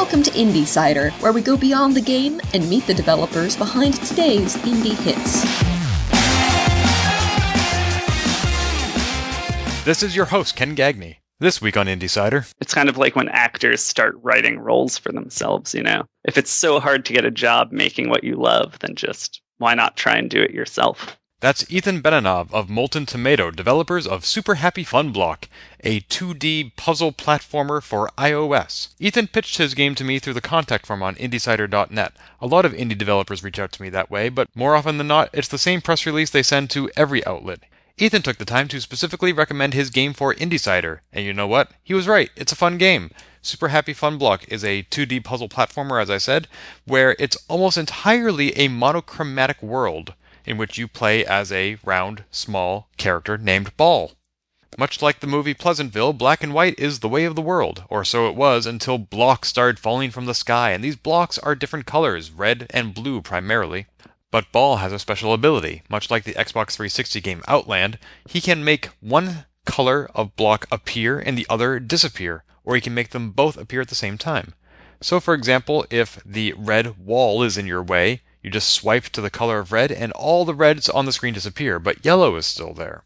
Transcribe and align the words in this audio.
Welcome 0.00 0.22
to 0.22 0.30
Indie 0.30 0.66
Cider, 0.66 1.10
where 1.20 1.30
we 1.30 1.42
go 1.42 1.58
beyond 1.58 1.94
the 1.94 2.00
game 2.00 2.40
and 2.54 2.66
meet 2.70 2.86
the 2.86 2.94
developers 2.94 3.54
behind 3.54 3.96
today's 4.02 4.56
indie 4.56 4.96
hits. 4.96 5.42
This 9.84 10.02
is 10.02 10.16
your 10.16 10.24
host, 10.24 10.56
Ken 10.56 10.74
Gagne. 10.74 11.18
This 11.38 11.60
week 11.60 11.76
on 11.76 11.84
Indie 11.84 12.08
Cider. 12.08 12.46
It's 12.62 12.72
kind 12.72 12.88
of 12.88 12.96
like 12.96 13.14
when 13.14 13.28
actors 13.28 13.82
start 13.82 14.18
writing 14.22 14.58
roles 14.58 14.96
for 14.96 15.12
themselves, 15.12 15.74
you 15.74 15.82
know? 15.82 16.06
If 16.24 16.38
it's 16.38 16.50
so 16.50 16.80
hard 16.80 17.04
to 17.04 17.12
get 17.12 17.26
a 17.26 17.30
job 17.30 17.70
making 17.70 18.08
what 18.08 18.24
you 18.24 18.36
love, 18.36 18.78
then 18.78 18.94
just 18.94 19.42
why 19.58 19.74
not 19.74 19.98
try 19.98 20.16
and 20.16 20.30
do 20.30 20.40
it 20.40 20.52
yourself? 20.52 21.19
That's 21.40 21.64
Ethan 21.72 22.02
Benanov 22.02 22.52
of 22.52 22.68
Molten 22.68 23.06
Tomato, 23.06 23.50
developers 23.50 24.06
of 24.06 24.26
Super 24.26 24.56
Happy 24.56 24.84
Fun 24.84 25.10
Block, 25.10 25.48
a 25.82 26.02
2D 26.02 26.76
puzzle 26.76 27.12
platformer 27.12 27.82
for 27.82 28.10
iOS. 28.18 28.88
Ethan 28.98 29.28
pitched 29.28 29.56
his 29.56 29.72
game 29.72 29.94
to 29.94 30.04
me 30.04 30.18
through 30.18 30.34
the 30.34 30.42
contact 30.42 30.84
form 30.84 31.02
on 31.02 31.14
IndieCider.net. 31.14 32.12
A 32.42 32.46
lot 32.46 32.66
of 32.66 32.74
indie 32.74 32.98
developers 32.98 33.42
reach 33.42 33.58
out 33.58 33.72
to 33.72 33.80
me 33.80 33.88
that 33.88 34.10
way, 34.10 34.28
but 34.28 34.54
more 34.54 34.74
often 34.74 34.98
than 34.98 35.08
not, 35.08 35.30
it's 35.32 35.48
the 35.48 35.56
same 35.56 35.80
press 35.80 36.04
release 36.04 36.28
they 36.28 36.42
send 36.42 36.68
to 36.70 36.90
every 36.94 37.24
outlet. 37.24 37.60
Ethan 37.96 38.20
took 38.20 38.36
the 38.36 38.44
time 38.44 38.68
to 38.68 38.78
specifically 38.78 39.32
recommend 39.32 39.72
his 39.72 39.88
game 39.88 40.12
for 40.12 40.34
IndieCider, 40.34 40.98
and 41.10 41.24
you 41.24 41.32
know 41.32 41.46
what? 41.46 41.70
He 41.82 41.94
was 41.94 42.06
right. 42.06 42.28
It's 42.36 42.52
a 42.52 42.56
fun 42.56 42.76
game. 42.76 43.12
Super 43.40 43.68
Happy 43.68 43.94
Fun 43.94 44.18
Block 44.18 44.44
is 44.48 44.62
a 44.62 44.82
2D 44.90 45.24
puzzle 45.24 45.48
platformer, 45.48 46.02
as 46.02 46.10
I 46.10 46.18
said, 46.18 46.48
where 46.84 47.16
it's 47.18 47.38
almost 47.48 47.78
entirely 47.78 48.54
a 48.58 48.68
monochromatic 48.68 49.62
world 49.62 50.12
in 50.44 50.56
which 50.56 50.78
you 50.78 50.88
play 50.88 51.24
as 51.24 51.50
a 51.52 51.78
round, 51.84 52.24
small 52.30 52.88
character 52.96 53.36
named 53.36 53.76
Ball. 53.76 54.12
Much 54.78 55.02
like 55.02 55.20
the 55.20 55.26
movie 55.26 55.52
Pleasantville, 55.52 56.12
black 56.12 56.42
and 56.42 56.54
white 56.54 56.78
is 56.78 57.00
the 57.00 57.08
way 57.08 57.24
of 57.24 57.34
the 57.34 57.42
world, 57.42 57.84
or 57.88 58.04
so 58.04 58.28
it 58.28 58.36
was 58.36 58.66
until 58.66 58.98
blocks 58.98 59.48
started 59.48 59.78
falling 59.78 60.10
from 60.10 60.26
the 60.26 60.34
sky, 60.34 60.70
and 60.70 60.82
these 60.82 60.96
blocks 60.96 61.38
are 61.38 61.54
different 61.54 61.86
colors, 61.86 62.30
red 62.30 62.66
and 62.70 62.94
blue 62.94 63.20
primarily. 63.20 63.86
But 64.30 64.52
Ball 64.52 64.76
has 64.76 64.92
a 64.92 64.98
special 64.98 65.34
ability. 65.34 65.82
Much 65.88 66.08
like 66.10 66.22
the 66.22 66.34
Xbox 66.34 66.76
360 66.76 67.20
game 67.20 67.42
Outland, 67.48 67.98
he 68.28 68.40
can 68.40 68.62
make 68.62 68.86
one 69.00 69.46
color 69.64 70.08
of 70.14 70.36
block 70.36 70.66
appear 70.70 71.18
and 71.18 71.36
the 71.36 71.46
other 71.50 71.80
disappear, 71.80 72.44
or 72.64 72.76
he 72.76 72.80
can 72.80 72.94
make 72.94 73.10
them 73.10 73.32
both 73.32 73.56
appear 73.56 73.80
at 73.80 73.88
the 73.88 73.94
same 73.94 74.16
time. 74.16 74.54
So, 75.00 75.18
for 75.18 75.34
example, 75.34 75.84
if 75.90 76.20
the 76.24 76.54
red 76.56 76.98
wall 76.98 77.42
is 77.42 77.58
in 77.58 77.66
your 77.66 77.82
way, 77.82 78.22
you 78.42 78.50
just 78.50 78.70
swipe 78.70 79.04
to 79.04 79.20
the 79.20 79.30
color 79.30 79.58
of 79.58 79.72
red, 79.72 79.92
and 79.92 80.12
all 80.12 80.44
the 80.44 80.54
reds 80.54 80.88
on 80.88 81.04
the 81.04 81.12
screen 81.12 81.34
disappear, 81.34 81.78
but 81.78 82.04
yellow 82.04 82.36
is 82.36 82.46
still 82.46 82.72
there. 82.72 83.04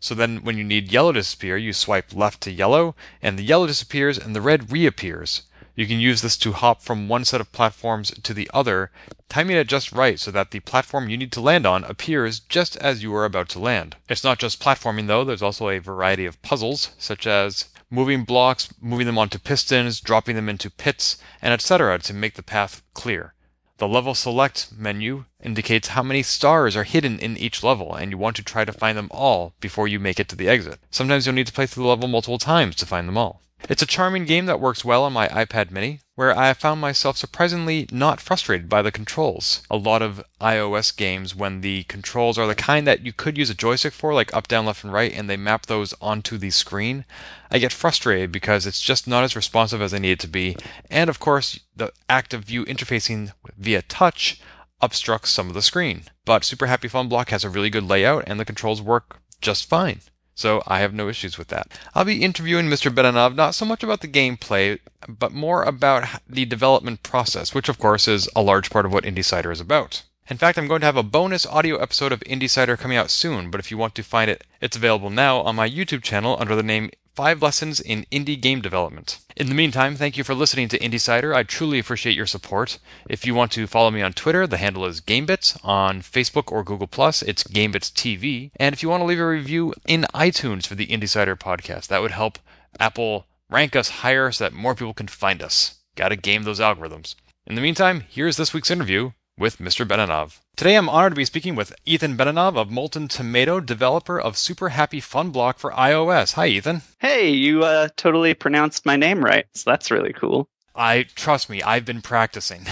So 0.00 0.14
then, 0.14 0.44
when 0.44 0.58
you 0.58 0.64
need 0.64 0.92
yellow 0.92 1.12
to 1.12 1.20
disappear, 1.20 1.56
you 1.56 1.72
swipe 1.72 2.12
left 2.12 2.40
to 2.42 2.50
yellow, 2.50 2.94
and 3.22 3.38
the 3.38 3.44
yellow 3.44 3.66
disappears 3.66 4.18
and 4.18 4.34
the 4.34 4.40
red 4.40 4.72
reappears. 4.72 5.42
You 5.76 5.86
can 5.86 5.98
use 5.98 6.22
this 6.22 6.36
to 6.36 6.52
hop 6.52 6.82
from 6.82 7.08
one 7.08 7.24
set 7.24 7.40
of 7.40 7.50
platforms 7.50 8.12
to 8.22 8.34
the 8.34 8.48
other, 8.54 8.92
timing 9.28 9.56
it 9.56 9.66
just 9.66 9.90
right 9.90 10.20
so 10.20 10.30
that 10.30 10.52
the 10.52 10.60
platform 10.60 11.08
you 11.08 11.16
need 11.16 11.32
to 11.32 11.40
land 11.40 11.66
on 11.66 11.82
appears 11.84 12.38
just 12.38 12.76
as 12.76 13.02
you 13.02 13.14
are 13.14 13.24
about 13.24 13.48
to 13.50 13.58
land. 13.58 13.96
It's 14.08 14.22
not 14.22 14.38
just 14.38 14.62
platforming 14.62 15.08
though, 15.08 15.24
there's 15.24 15.42
also 15.42 15.68
a 15.68 15.78
variety 15.78 16.26
of 16.26 16.40
puzzles, 16.42 16.90
such 16.98 17.26
as 17.26 17.66
moving 17.90 18.24
blocks, 18.24 18.72
moving 18.80 19.06
them 19.06 19.18
onto 19.18 19.38
pistons, 19.38 20.00
dropping 20.00 20.36
them 20.36 20.48
into 20.48 20.70
pits, 20.70 21.16
and 21.42 21.52
etc. 21.52 21.98
to 22.00 22.14
make 22.14 22.34
the 22.34 22.42
path 22.42 22.82
clear. 22.92 23.33
The 23.78 23.88
level 23.88 24.14
select 24.14 24.70
menu 24.76 25.24
indicates 25.44 25.88
how 25.88 26.02
many 26.02 26.22
stars 26.22 26.76
are 26.76 26.84
hidden 26.84 27.18
in 27.18 27.36
each 27.36 27.62
level, 27.62 27.94
and 27.94 28.10
you 28.10 28.18
want 28.18 28.36
to 28.36 28.42
try 28.42 28.64
to 28.64 28.72
find 28.72 28.96
them 28.96 29.08
all 29.10 29.54
before 29.60 29.86
you 29.86 30.00
make 30.00 30.18
it 30.18 30.28
to 30.30 30.36
the 30.36 30.48
exit. 30.48 30.80
Sometimes 30.90 31.26
you'll 31.26 31.34
need 31.34 31.46
to 31.46 31.52
play 31.52 31.66
through 31.66 31.84
the 31.84 31.88
level 31.88 32.08
multiple 32.08 32.38
times 32.38 32.76
to 32.76 32.86
find 32.86 33.06
them 33.06 33.18
all. 33.18 33.42
It's 33.66 33.82
a 33.82 33.86
charming 33.86 34.26
game 34.26 34.44
that 34.44 34.60
works 34.60 34.84
well 34.84 35.04
on 35.04 35.14
my 35.14 35.26
iPad 35.28 35.70
mini, 35.70 36.00
where 36.16 36.36
I 36.36 36.48
have 36.48 36.58
found 36.58 36.82
myself 36.82 37.16
surprisingly 37.16 37.88
not 37.90 38.20
frustrated 38.20 38.68
by 38.68 38.82
the 38.82 38.92
controls. 38.92 39.62
A 39.70 39.76
lot 39.76 40.02
of 40.02 40.22
iOS 40.38 40.94
games, 40.94 41.34
when 41.34 41.62
the 41.62 41.84
controls 41.84 42.36
are 42.36 42.46
the 42.46 42.54
kind 42.54 42.86
that 42.86 43.06
you 43.06 43.14
could 43.14 43.38
use 43.38 43.48
a 43.48 43.54
joystick 43.54 43.94
for, 43.94 44.12
like 44.12 44.34
up, 44.34 44.48
down, 44.48 44.66
left, 44.66 44.84
and 44.84 44.92
right, 44.92 45.12
and 45.14 45.30
they 45.30 45.38
map 45.38 45.64
those 45.64 45.94
onto 45.98 46.36
the 46.36 46.50
screen, 46.50 47.06
I 47.50 47.58
get 47.58 47.72
frustrated 47.72 48.30
because 48.30 48.66
it's 48.66 48.82
just 48.82 49.08
not 49.08 49.24
as 49.24 49.34
responsive 49.34 49.80
as 49.80 49.94
I 49.94 49.98
need 49.98 50.12
it 50.12 50.20
to 50.20 50.28
be. 50.28 50.58
And 50.90 51.08
of 51.08 51.18
course, 51.18 51.58
the 51.74 51.90
act 52.06 52.34
of 52.34 52.44
view 52.44 52.66
interfacing 52.66 53.32
via 53.56 53.80
touch 53.80 54.42
obstructs 54.80 55.30
some 55.30 55.48
of 55.48 55.54
the 55.54 55.62
screen. 55.62 56.04
But 56.24 56.44
Super 56.44 56.66
Happy 56.66 56.88
Fun 56.88 57.08
Block 57.08 57.30
has 57.30 57.44
a 57.44 57.50
really 57.50 57.70
good 57.70 57.84
layout, 57.84 58.24
and 58.26 58.38
the 58.38 58.44
controls 58.44 58.82
work 58.82 59.20
just 59.40 59.68
fine. 59.68 60.00
So 60.34 60.62
I 60.66 60.80
have 60.80 60.92
no 60.92 61.08
issues 61.08 61.38
with 61.38 61.48
that. 61.48 61.68
I'll 61.94 62.04
be 62.04 62.22
interviewing 62.22 62.66
Mr. 62.66 62.92
Benanov 62.92 63.36
not 63.36 63.54
so 63.54 63.64
much 63.64 63.84
about 63.84 64.00
the 64.00 64.08
gameplay, 64.08 64.80
but 65.06 65.32
more 65.32 65.62
about 65.62 66.08
the 66.28 66.44
development 66.44 67.02
process, 67.04 67.54
which 67.54 67.68
of 67.68 67.78
course 67.78 68.08
is 68.08 68.28
a 68.34 68.42
large 68.42 68.68
part 68.70 68.84
of 68.84 68.92
what 68.92 69.04
Indie 69.04 69.24
Cider 69.24 69.52
is 69.52 69.60
about. 69.60 70.02
In 70.28 70.38
fact, 70.38 70.58
I'm 70.58 70.66
going 70.66 70.80
to 70.80 70.86
have 70.86 70.96
a 70.96 71.02
bonus 71.02 71.46
audio 71.46 71.76
episode 71.76 72.10
of 72.10 72.20
Indie 72.20 72.50
Cider 72.50 72.76
coming 72.76 72.96
out 72.96 73.10
soon, 73.10 73.50
but 73.50 73.60
if 73.60 73.70
you 73.70 73.76
want 73.76 73.94
to 73.94 74.02
find 74.02 74.30
it, 74.30 74.42
it's 74.60 74.76
available 74.76 75.10
now 75.10 75.40
on 75.42 75.54
my 75.54 75.68
YouTube 75.68 76.02
channel 76.02 76.36
under 76.40 76.56
the 76.56 76.62
name 76.62 76.90
Five 77.14 77.40
Lessons 77.42 77.78
in 77.78 78.06
Indie 78.10 78.40
Game 78.40 78.60
Development. 78.60 79.20
In 79.36 79.46
the 79.46 79.54
meantime, 79.54 79.94
thank 79.94 80.16
you 80.16 80.24
for 80.24 80.34
listening 80.34 80.68
to 80.70 80.78
Indie 80.80 81.00
Cider. 81.00 81.32
I 81.32 81.44
truly 81.44 81.78
appreciate 81.78 82.16
your 82.16 82.26
support. 82.26 82.80
If 83.08 83.24
you 83.24 83.36
want 83.36 83.52
to 83.52 83.68
follow 83.68 83.92
me 83.92 84.02
on 84.02 84.14
Twitter, 84.14 84.48
the 84.48 84.56
handle 84.56 84.84
is 84.84 85.00
GameBits. 85.00 85.64
On 85.64 86.02
Facebook 86.02 86.50
or 86.50 86.64
Google 86.64 86.88
Plus, 86.88 87.22
it's 87.22 87.44
GameBits 87.44 87.92
TV. 87.92 88.50
And 88.56 88.72
if 88.72 88.82
you 88.82 88.88
want 88.88 89.02
to 89.02 89.04
leave 89.04 89.20
a 89.20 89.28
review 89.28 89.74
in 89.86 90.06
iTunes 90.12 90.66
for 90.66 90.74
the 90.74 90.88
Indie 90.88 91.08
Cider 91.08 91.36
podcast, 91.36 91.86
that 91.86 92.02
would 92.02 92.10
help 92.10 92.40
Apple 92.80 93.26
rank 93.48 93.76
us 93.76 94.00
higher 94.00 94.32
so 94.32 94.42
that 94.42 94.52
more 94.52 94.74
people 94.74 94.94
can 94.94 95.06
find 95.06 95.40
us. 95.40 95.76
Gotta 95.94 96.16
game 96.16 96.42
those 96.42 96.58
algorithms. 96.58 97.14
In 97.46 97.54
the 97.54 97.60
meantime, 97.60 98.02
here's 98.08 98.36
this 98.36 98.52
week's 98.52 98.72
interview 98.72 99.12
with 99.38 99.58
Mr. 99.58 99.86
Benanov. 99.86 100.38
Today 100.56 100.76
I'm 100.76 100.88
honored 100.88 101.12
to 101.12 101.16
be 101.16 101.24
speaking 101.24 101.56
with 101.56 101.74
Ethan 101.84 102.16
Benanov 102.16 102.56
of 102.56 102.70
Molten 102.70 103.08
Tomato, 103.08 103.60
developer 103.60 104.20
of 104.20 104.38
Super 104.38 104.70
Happy 104.70 105.00
Fun 105.00 105.30
Block 105.30 105.58
for 105.58 105.72
iOS. 105.72 106.34
Hi, 106.34 106.46
Ethan. 106.46 106.82
Hey, 107.00 107.30
you 107.30 107.64
uh, 107.64 107.88
totally 107.96 108.34
pronounced 108.34 108.86
my 108.86 108.96
name 108.96 109.24
right, 109.24 109.46
so 109.54 109.70
that's 109.70 109.90
really 109.90 110.12
cool. 110.12 110.48
I 110.76 111.06
trust 111.14 111.50
me, 111.50 111.62
I've 111.62 111.84
been 111.84 112.02
practicing. 112.02 112.66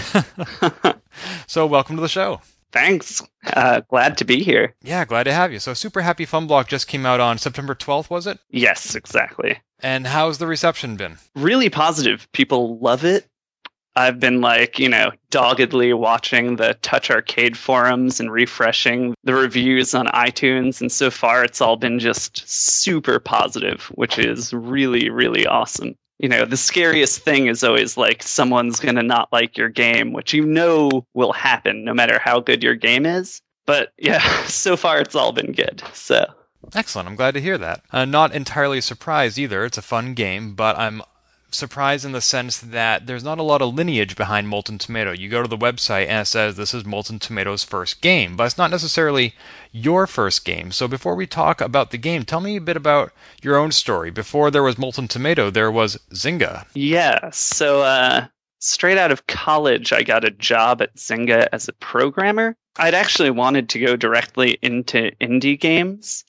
so, 1.47 1.65
welcome 1.65 1.95
to 1.95 2.01
the 2.01 2.07
show. 2.07 2.41
Thanks. 2.71 3.21
Uh, 3.45 3.81
glad 3.81 4.17
to 4.17 4.25
be 4.25 4.43
here. 4.43 4.73
Yeah, 4.81 5.05
glad 5.05 5.23
to 5.23 5.33
have 5.33 5.53
you. 5.53 5.59
So, 5.59 5.73
Super 5.73 6.01
Happy 6.01 6.25
Fun 6.25 6.47
Block 6.47 6.67
just 6.67 6.87
came 6.87 7.05
out 7.05 7.19
on 7.19 7.37
September 7.37 7.75
12th, 7.75 8.09
was 8.09 8.27
it? 8.27 8.39
Yes, 8.49 8.95
exactly. 8.95 9.59
And 9.79 10.07
how's 10.07 10.37
the 10.37 10.47
reception 10.47 10.95
been? 10.95 11.17
Really 11.35 11.69
positive. 11.69 12.27
People 12.31 12.79
love 12.79 13.03
it. 13.05 13.27
I've 13.95 14.19
been 14.19 14.41
like, 14.41 14.79
you 14.79 14.89
know, 14.89 15.11
doggedly 15.29 15.93
watching 15.93 16.55
the 16.55 16.73
Touch 16.81 17.11
Arcade 17.11 17.57
forums 17.57 18.19
and 18.19 18.31
refreshing 18.31 19.13
the 19.23 19.35
reviews 19.35 19.93
on 19.93 20.07
iTunes. 20.07 20.81
And 20.81 20.91
so 20.91 21.11
far, 21.11 21.43
it's 21.43 21.61
all 21.61 21.77
been 21.77 21.99
just 21.99 22.47
super 22.47 23.19
positive, 23.19 23.83
which 23.95 24.17
is 24.17 24.51
really, 24.53 25.09
really 25.09 25.45
awesome. 25.45 25.95
You 26.17 26.29
know, 26.29 26.45
the 26.45 26.57
scariest 26.57 27.19
thing 27.19 27.47
is 27.47 27.63
always 27.63 27.97
like 27.97 28.23
someone's 28.23 28.79
going 28.79 28.95
to 28.95 29.03
not 29.03 29.31
like 29.31 29.57
your 29.57 29.69
game, 29.69 30.13
which 30.13 30.33
you 30.33 30.45
know 30.45 31.05
will 31.13 31.33
happen 31.33 31.83
no 31.83 31.93
matter 31.93 32.19
how 32.19 32.39
good 32.39 32.63
your 32.63 32.75
game 32.75 33.05
is. 33.05 33.41
But 33.65 33.93
yeah, 33.97 34.19
so 34.45 34.75
far, 34.75 34.99
it's 34.99 35.15
all 35.15 35.31
been 35.31 35.51
good. 35.51 35.83
So. 35.93 36.25
Excellent. 36.73 37.09
I'm 37.09 37.15
glad 37.15 37.33
to 37.33 37.41
hear 37.41 37.57
that. 37.57 37.83
Uh, 37.91 38.05
not 38.05 38.33
entirely 38.33 38.81
surprised 38.81 39.37
either. 39.37 39.65
It's 39.65 39.77
a 39.77 39.81
fun 39.81 40.13
game, 40.13 40.55
but 40.55 40.77
I'm 40.79 41.03
surprised 41.53 42.05
in 42.05 42.11
the 42.11 42.21
sense 42.21 42.57
that 42.57 43.05
there's 43.05 43.23
not 43.23 43.39
a 43.39 43.43
lot 43.43 43.61
of 43.61 43.73
lineage 43.73 44.15
behind 44.15 44.47
Molten 44.47 44.77
Tomato. 44.77 45.11
You 45.11 45.29
go 45.29 45.41
to 45.41 45.47
the 45.47 45.57
website 45.57 46.07
and 46.07 46.21
it 46.21 46.25
says 46.25 46.55
this 46.55 46.73
is 46.73 46.85
Molten 46.85 47.19
Tomato's 47.19 47.63
first 47.63 48.01
game, 48.01 48.35
but 48.35 48.45
it's 48.45 48.57
not 48.57 48.71
necessarily 48.71 49.33
your 49.71 50.07
first 50.07 50.45
game. 50.45 50.71
So 50.71 50.87
before 50.87 51.15
we 51.15 51.27
talk 51.27 51.61
about 51.61 51.91
the 51.91 51.97
game, 51.97 52.23
tell 52.23 52.41
me 52.41 52.57
a 52.57 52.61
bit 52.61 52.77
about 52.77 53.11
your 53.41 53.57
own 53.57 53.71
story. 53.71 54.11
Before 54.11 54.51
there 54.51 54.63
was 54.63 54.77
Molten 54.77 55.07
Tomato, 55.07 55.49
there 55.49 55.71
was 55.71 55.97
Zynga. 56.11 56.65
Yeah. 56.73 57.29
So 57.31 57.81
uh, 57.81 58.27
straight 58.59 58.97
out 58.97 59.11
of 59.11 59.27
college, 59.27 59.93
I 59.93 60.03
got 60.03 60.25
a 60.25 60.31
job 60.31 60.81
at 60.81 60.95
Zynga 60.95 61.47
as 61.51 61.67
a 61.67 61.73
programmer. 61.73 62.55
I'd 62.77 62.93
actually 62.93 63.29
wanted 63.29 63.69
to 63.69 63.79
go 63.79 63.95
directly 63.95 64.57
into 64.61 65.11
indie 65.21 65.59
games. 65.59 66.25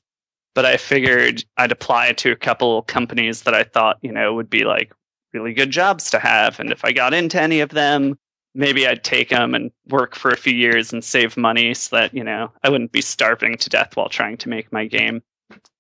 But 0.55 0.65
I 0.65 0.77
figured 0.77 1.45
I'd 1.57 1.73
apply 1.73 2.13
to 2.13 2.31
a 2.31 2.37
couple 2.37 2.81
companies 2.83 3.43
that 3.43 3.55
I 3.55 3.65
thought, 3.65 3.99
you 4.03 4.13
know, 4.13 4.35
would 4.35 4.49
be 4.49 4.63
like 4.63 4.93
really 5.35 5.53
good 5.53 5.71
jobs 5.71 6.11
to 6.11 6.19
have. 6.19 6.59
And 6.61 6.71
if 6.71 6.85
I 6.85 6.93
got 6.93 7.13
into 7.13 7.41
any 7.41 7.61
of 7.61 7.71
them, 7.71 8.17
maybe 8.55 8.87
I'd 8.87 9.05
take 9.05 9.31
them 9.31 9.55
and 9.55 9.71
work 9.89 10.15
for 10.15 10.31
a 10.31 10.37
few 10.37 10.55
years 10.55 10.93
and 10.93 11.05
save 11.05 11.37
money 11.37 11.75
so 11.75 11.97
that, 11.97 12.15
you 12.15 12.25
know, 12.25 12.51
I 12.63 12.71
wouldn't 12.71 12.93
be 12.93 13.03
starving 13.03 13.57
to 13.59 13.69
death 13.69 13.97
while 13.97 14.09
trying 14.09 14.37
to 14.39 14.49
make 14.49 14.73
my 14.73 14.87
game. 14.87 15.23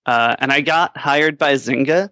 Uh, 0.07 0.37
and 0.41 0.53
I 0.53 0.61
got 0.61 0.97
hired 0.97 1.39
by 1.39 1.55
Zynga. 1.55 2.11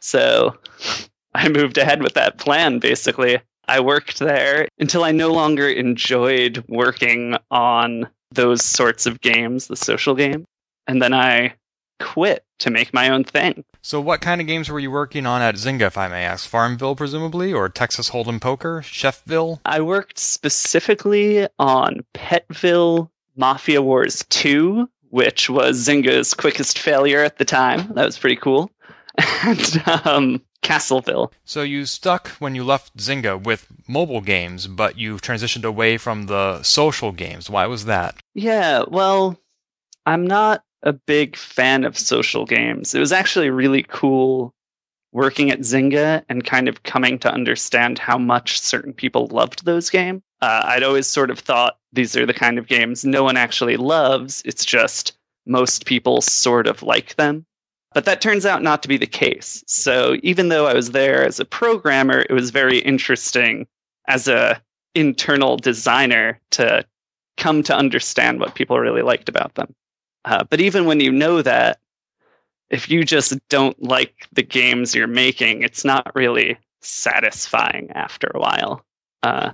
So 0.00 0.56
I 1.34 1.48
moved 1.48 1.78
ahead 1.78 2.02
with 2.02 2.14
that 2.14 2.38
plan, 2.38 2.78
basically. 2.78 3.40
I 3.68 3.80
worked 3.80 4.18
there 4.18 4.68
until 4.78 5.04
I 5.04 5.12
no 5.12 5.32
longer 5.32 5.68
enjoyed 5.68 6.62
working 6.68 7.36
on 7.50 8.08
those 8.32 8.62
sorts 8.64 9.06
of 9.06 9.20
games, 9.20 9.68
the 9.68 9.76
social 9.76 10.14
game. 10.14 10.44
And 10.86 11.00
then 11.00 11.14
I 11.14 11.54
quit 11.98 12.44
to 12.60 12.70
make 12.70 12.92
my 12.92 13.08
own 13.08 13.24
thing. 13.24 13.64
So, 13.82 14.00
what 14.00 14.20
kind 14.20 14.40
of 14.40 14.46
games 14.46 14.70
were 14.70 14.78
you 14.78 14.90
working 14.90 15.26
on 15.26 15.42
at 15.42 15.56
Zynga, 15.56 15.82
if 15.82 15.98
I 15.98 16.08
may 16.08 16.24
ask? 16.24 16.48
Farmville, 16.48 16.94
presumably, 16.94 17.52
or 17.52 17.68
Texas 17.68 18.10
Hold'em 18.10 18.40
Poker, 18.40 18.82
Chefville? 18.84 19.60
I 19.64 19.80
worked 19.80 20.18
specifically 20.18 21.48
on 21.58 22.04
Petville 22.14 23.10
Mafia 23.36 23.82
Wars 23.82 24.24
2, 24.28 24.88
which 25.10 25.50
was 25.50 25.86
Zynga's 25.86 26.34
quickest 26.34 26.78
failure 26.78 27.24
at 27.24 27.38
the 27.38 27.44
time. 27.44 27.92
That 27.94 28.06
was 28.06 28.18
pretty 28.18 28.36
cool. 28.36 28.70
And 29.44 29.82
um, 30.04 30.42
Castleville. 30.62 31.32
So 31.44 31.62
you 31.62 31.84
stuck 31.84 32.28
when 32.38 32.54
you 32.54 32.64
left 32.64 32.96
Zynga 32.96 33.42
with 33.42 33.66
mobile 33.88 34.20
games, 34.20 34.66
but 34.68 34.96
you 34.98 35.16
transitioned 35.16 35.64
away 35.64 35.98
from 35.98 36.26
the 36.26 36.62
social 36.62 37.12
games. 37.12 37.50
Why 37.50 37.66
was 37.66 37.84
that? 37.86 38.16
Yeah, 38.34 38.84
well, 38.88 39.38
I'm 40.06 40.26
not 40.26 40.64
a 40.82 40.92
big 40.92 41.36
fan 41.36 41.84
of 41.84 41.98
social 41.98 42.44
games. 42.44 42.94
It 42.94 43.00
was 43.00 43.12
actually 43.12 43.50
really 43.50 43.84
cool 43.88 44.54
working 45.12 45.50
at 45.50 45.60
Zynga 45.60 46.24
and 46.28 46.44
kind 46.44 46.68
of 46.68 46.82
coming 46.82 47.18
to 47.20 47.32
understand 47.32 47.98
how 47.98 48.18
much 48.18 48.58
certain 48.60 48.92
people 48.92 49.26
loved 49.28 49.64
those 49.64 49.90
games. 49.90 50.22
Uh, 50.40 50.62
I'd 50.64 50.82
always 50.82 51.06
sort 51.06 51.30
of 51.30 51.38
thought 51.38 51.78
these 51.92 52.16
are 52.16 52.26
the 52.26 52.34
kind 52.34 52.58
of 52.58 52.66
games 52.66 53.04
no 53.04 53.22
one 53.22 53.36
actually 53.36 53.76
loves. 53.76 54.42
It's 54.44 54.64
just 54.64 55.16
most 55.46 55.84
people 55.86 56.20
sort 56.20 56.66
of 56.66 56.82
like 56.82 57.14
them. 57.16 57.44
But 57.94 58.06
that 58.06 58.22
turns 58.22 58.46
out 58.46 58.62
not 58.62 58.82
to 58.82 58.88
be 58.88 58.96
the 58.96 59.06
case. 59.06 59.62
So 59.66 60.16
even 60.22 60.48
though 60.48 60.66
I 60.66 60.74
was 60.74 60.92
there 60.92 61.26
as 61.26 61.38
a 61.38 61.44
programmer, 61.44 62.20
it 62.20 62.32
was 62.32 62.50
very 62.50 62.78
interesting 62.78 63.66
as 64.08 64.28
a 64.28 64.60
internal 64.94 65.56
designer 65.56 66.40
to 66.52 66.84
come 67.36 67.62
to 67.64 67.76
understand 67.76 68.40
what 68.40 68.54
people 68.54 68.78
really 68.78 69.02
liked 69.02 69.28
about 69.28 69.54
them. 69.54 69.74
Uh, 70.24 70.44
but 70.44 70.60
even 70.60 70.86
when 70.86 71.00
you 71.00 71.10
know 71.10 71.42
that, 71.42 71.78
if 72.70 72.90
you 72.90 73.04
just 73.04 73.36
don't 73.48 73.80
like 73.82 74.26
the 74.32 74.42
games 74.42 74.94
you're 74.94 75.06
making, 75.06 75.62
it's 75.62 75.84
not 75.84 76.14
really 76.14 76.56
satisfying 76.80 77.90
after 77.92 78.30
a 78.34 78.38
while. 78.38 78.84
Uh, 79.22 79.52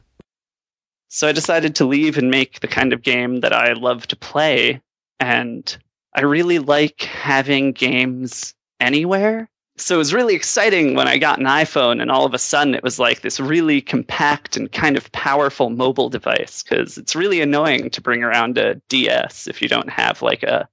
so 1.09 1.27
I 1.27 1.33
decided 1.33 1.75
to 1.77 1.85
leave 1.85 2.19
and 2.19 2.31
make 2.31 2.61
the 2.61 2.69
kind 2.69 2.93
of 2.93 3.03
game 3.03 3.41
that 3.41 3.53
I 3.53 3.73
love 3.73 4.07
to 4.09 4.17
play. 4.17 4.81
And 5.19 5.77
I 6.15 6.23
really 6.23 6.59
like 6.59 7.03
having 7.03 7.73
games 7.73 8.55
anywhere. 8.79 9.49
So 9.81 9.95
it 9.95 9.99
was 9.99 10.13
really 10.15 10.35
exciting 10.35 10.95
when 10.95 11.07
I 11.07 11.19
got 11.19 11.39
an 11.39 11.47
iPhone 11.47 12.03
and 12.03 12.11
all 12.11 12.27
of 12.27 12.35
a 12.35 12.39
sudden 12.39 12.75
it 12.75 12.83
was 12.83 12.99
like 12.99 13.21
this 13.21 13.39
really 13.39 13.81
compact 13.81 14.57
and 14.57 14.71
kind 14.71 14.97
of 14.97 15.11
powerful 15.13 15.71
mobile 15.71 16.09
device 16.09 16.63
because 16.63 16.99
it's 16.99 17.15
really 17.15 17.41
annoying 17.41 17.91
to 17.91 18.01
bring 18.01 18.23
around 18.25 18.59
a 18.59 18.77
DS 18.89 19.47
if 19.47 19.63
you 19.63 19.69
don't 19.69 19.91
have 19.91 20.21
like 20.21 20.43
a, 20.43 20.69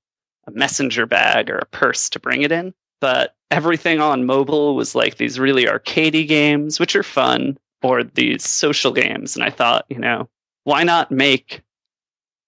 a 0.48 0.52
messenger 0.52 1.06
bag 1.06 1.50
or 1.50 1.58
a 1.58 1.66
purse 1.66 2.10
to 2.10 2.20
bring 2.20 2.42
it 2.42 2.52
in. 2.52 2.74
But 3.00 3.36
everything 3.52 4.00
on 4.00 4.26
mobile 4.26 4.76
was 4.76 4.96
like 4.96 5.18
these 5.18 5.40
really 5.40 5.66
arcadey 5.66 6.28
games, 6.28 6.80
which 6.80 6.96
are 6.96 7.04
fun, 7.04 7.58
or 7.84 8.04
these 8.04 8.44
social 8.44 8.92
games. 8.92 9.36
And 9.36 9.46
I 9.46 9.52
thought, 9.52 9.86
you 9.90 10.00
know, 10.00 10.28
why 10.64 10.84
not 10.84 11.12
make 11.12 11.62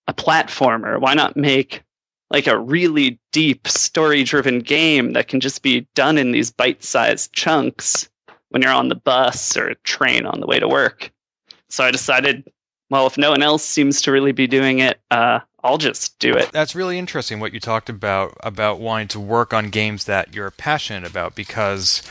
a 0.07 0.13
platformer? 0.13 0.99
Why 0.99 1.13
not 1.13 1.37
make 1.37 1.83
like 2.29 2.47
a 2.47 2.59
really 2.59 3.19
deep 3.31 3.67
story 3.67 4.23
driven 4.23 4.59
game 4.59 5.13
that 5.13 5.27
can 5.27 5.39
just 5.39 5.61
be 5.61 5.87
done 5.95 6.17
in 6.17 6.31
these 6.31 6.51
bite 6.51 6.83
sized 6.83 7.31
chunks 7.33 8.09
when 8.49 8.61
you're 8.61 8.71
on 8.71 8.89
the 8.89 8.95
bus 8.95 9.55
or 9.57 9.75
train 9.83 10.25
on 10.25 10.39
the 10.39 10.47
way 10.47 10.59
to 10.59 10.67
work. 10.67 11.11
So 11.69 11.83
I 11.83 11.91
decided, 11.91 12.49
well, 12.89 13.07
if 13.07 13.17
no 13.17 13.31
one 13.31 13.43
else 13.43 13.63
seems 13.63 14.01
to 14.03 14.11
really 14.11 14.31
be 14.31 14.47
doing 14.47 14.79
it, 14.79 14.99
uh, 15.11 15.39
I'll 15.63 15.77
just 15.77 16.17
do 16.19 16.33
it. 16.33 16.51
That's 16.51 16.75
really 16.75 16.97
interesting 16.97 17.39
what 17.39 17.53
you 17.53 17.59
talked 17.59 17.89
about 17.89 18.37
about 18.41 18.79
wanting 18.79 19.09
to 19.09 19.19
work 19.19 19.53
on 19.53 19.69
games 19.69 20.05
that 20.05 20.33
you're 20.33 20.51
passionate 20.51 21.09
about 21.09 21.35
because 21.35 22.03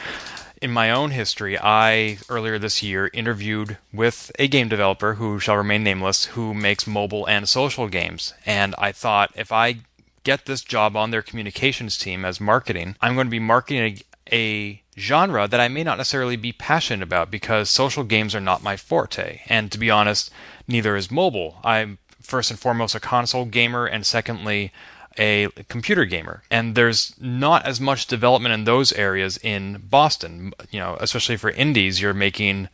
in 0.60 0.70
my 0.70 0.90
own 0.90 1.10
history, 1.10 1.58
I 1.58 2.18
earlier 2.28 2.58
this 2.58 2.82
year 2.82 3.10
interviewed 3.12 3.78
with 3.92 4.32
a 4.38 4.48
game 4.48 4.68
developer 4.68 5.14
who 5.14 5.38
shall 5.38 5.56
remain 5.56 5.84
nameless 5.84 6.26
who 6.26 6.54
makes 6.54 6.86
mobile 6.86 7.26
and 7.26 7.48
social 7.48 7.88
games. 7.88 8.34
And 8.44 8.74
I 8.78 8.92
thought 8.92 9.32
if 9.36 9.52
I 9.52 9.78
get 10.26 10.46
this 10.46 10.62
job 10.62 10.96
on 10.96 11.12
their 11.12 11.22
communications 11.22 11.96
team 11.96 12.24
as 12.24 12.40
marketing, 12.40 12.96
I'm 13.00 13.14
going 13.14 13.28
to 13.28 13.30
be 13.30 13.38
marketing 13.38 14.00
a, 14.32 14.36
a 14.36 14.82
genre 14.98 15.46
that 15.46 15.60
I 15.60 15.68
may 15.68 15.84
not 15.84 15.98
necessarily 15.98 16.34
be 16.34 16.52
passionate 16.52 17.04
about 17.04 17.30
because 17.30 17.70
social 17.70 18.02
games 18.02 18.34
are 18.34 18.40
not 18.40 18.60
my 18.60 18.76
forte. 18.76 19.42
And 19.48 19.70
to 19.70 19.78
be 19.78 19.88
honest, 19.88 20.32
neither 20.66 20.96
is 20.96 21.12
mobile. 21.12 21.60
I'm 21.62 21.98
first 22.20 22.50
and 22.50 22.58
foremost 22.58 22.96
a 22.96 23.00
console 23.00 23.44
gamer, 23.44 23.86
and 23.86 24.04
secondly, 24.04 24.72
a 25.16 25.48
computer 25.68 26.04
gamer. 26.04 26.42
And 26.50 26.74
there's 26.74 27.14
not 27.20 27.64
as 27.64 27.80
much 27.80 28.08
development 28.08 28.52
in 28.52 28.64
those 28.64 28.92
areas 28.94 29.38
in 29.44 29.80
Boston. 29.88 30.52
You 30.72 30.80
know, 30.80 30.96
especially 30.98 31.36
for 31.36 31.50
indies, 31.50 32.00
you're 32.00 32.12
making 32.14 32.68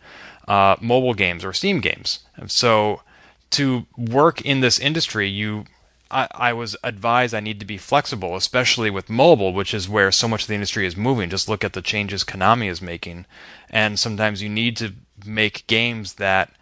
uh, 0.48 0.76
mobile 0.80 1.14
games 1.14 1.44
or 1.44 1.52
Steam 1.52 1.80
games. 1.80 2.20
So 2.46 3.02
to 3.50 3.84
work 3.98 4.40
in 4.40 4.60
this 4.60 4.78
industry, 4.78 5.28
you 5.28 5.66
I, 6.12 6.28
I 6.32 6.52
was 6.52 6.76
advised 6.84 7.34
I 7.34 7.40
need 7.40 7.58
to 7.60 7.66
be 7.66 7.78
flexible, 7.78 8.36
especially 8.36 8.90
with 8.90 9.08
mobile, 9.08 9.52
which 9.52 9.72
is 9.72 9.88
where 9.88 10.12
so 10.12 10.28
much 10.28 10.42
of 10.42 10.48
the 10.48 10.54
industry 10.54 10.86
is 10.86 10.96
moving. 10.96 11.30
Just 11.30 11.48
look 11.48 11.64
at 11.64 11.72
the 11.72 11.82
changes 11.82 12.22
Konami 12.22 12.68
is 12.68 12.82
making. 12.82 13.24
And 13.70 13.98
sometimes 13.98 14.42
you 14.42 14.48
need 14.48 14.76
to 14.76 14.92
make 15.24 15.66
games 15.66 16.14
that 16.14 16.52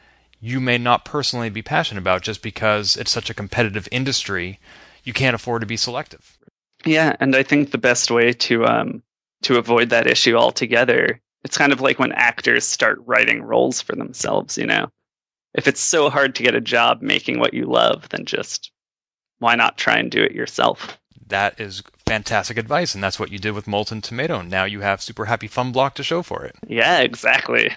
you 0.41 0.61
may 0.61 0.79
not 0.79 1.05
personally 1.05 1.51
be 1.51 1.63
passionate 1.63 2.01
about 2.01 2.23
just 2.23 2.43
because 2.43 2.97
it's 2.97 3.11
such 3.11 3.29
a 3.29 3.35
competitive 3.35 3.89
industry. 3.91 4.59
You 5.05 5.13
can't 5.13 5.35
afford 5.35 5.61
to 5.61 5.67
be 5.67 5.77
selective. 5.77 6.39
Yeah, 6.85 7.17
and 7.21 7.37
I 7.37 7.43
think 7.43 7.71
the 7.71 7.79
best 7.79 8.11
way 8.11 8.33
to 8.33 8.65
um, 8.65 9.03
to 9.43 9.59
avoid 9.59 9.91
that 9.91 10.07
issue 10.07 10.35
altogether, 10.35 11.21
it's 11.45 11.59
kind 11.59 11.73
of 11.73 11.81
like 11.81 11.99
when 11.99 12.13
actors 12.13 12.65
start 12.65 13.01
writing 13.05 13.43
roles 13.43 13.83
for 13.83 13.97
themselves. 13.97 14.57
You 14.57 14.67
know, 14.67 14.91
if 15.55 15.69
it's 15.69 15.81
so 15.81 16.09
hard 16.09 16.35
to 16.37 16.43
get 16.43 16.55
a 16.55 16.61
job 16.61 17.03
making 17.03 17.39
what 17.39 17.53
you 17.53 17.67
love, 17.67 18.09
then 18.11 18.25
just 18.25 18.71
why 19.41 19.57
not 19.57 19.77
try 19.77 19.99
and 19.99 20.11
do 20.11 20.23
it 20.23 20.33
yourself? 20.33 20.99
That 21.27 21.61
is 21.61 21.83
fantastic 22.07 22.57
advice, 22.57 22.95
and 22.95 23.03
that's 23.03 23.19
what 23.19 23.31
you 23.31 23.39
did 23.39 23.53
with 23.53 23.67
Molten 23.67 24.01
Tomato. 24.01 24.43
Now 24.43 24.65
you 24.65 24.81
have 24.81 25.03
Super 25.03 25.27
Happy 25.27 25.47
Fun 25.47 25.73
Block 25.73 25.95
to 25.97 26.03
show 26.03 26.23
for 26.23 26.45
it. 26.45 26.57
Yeah, 26.67 27.01
exactly. 27.01 27.73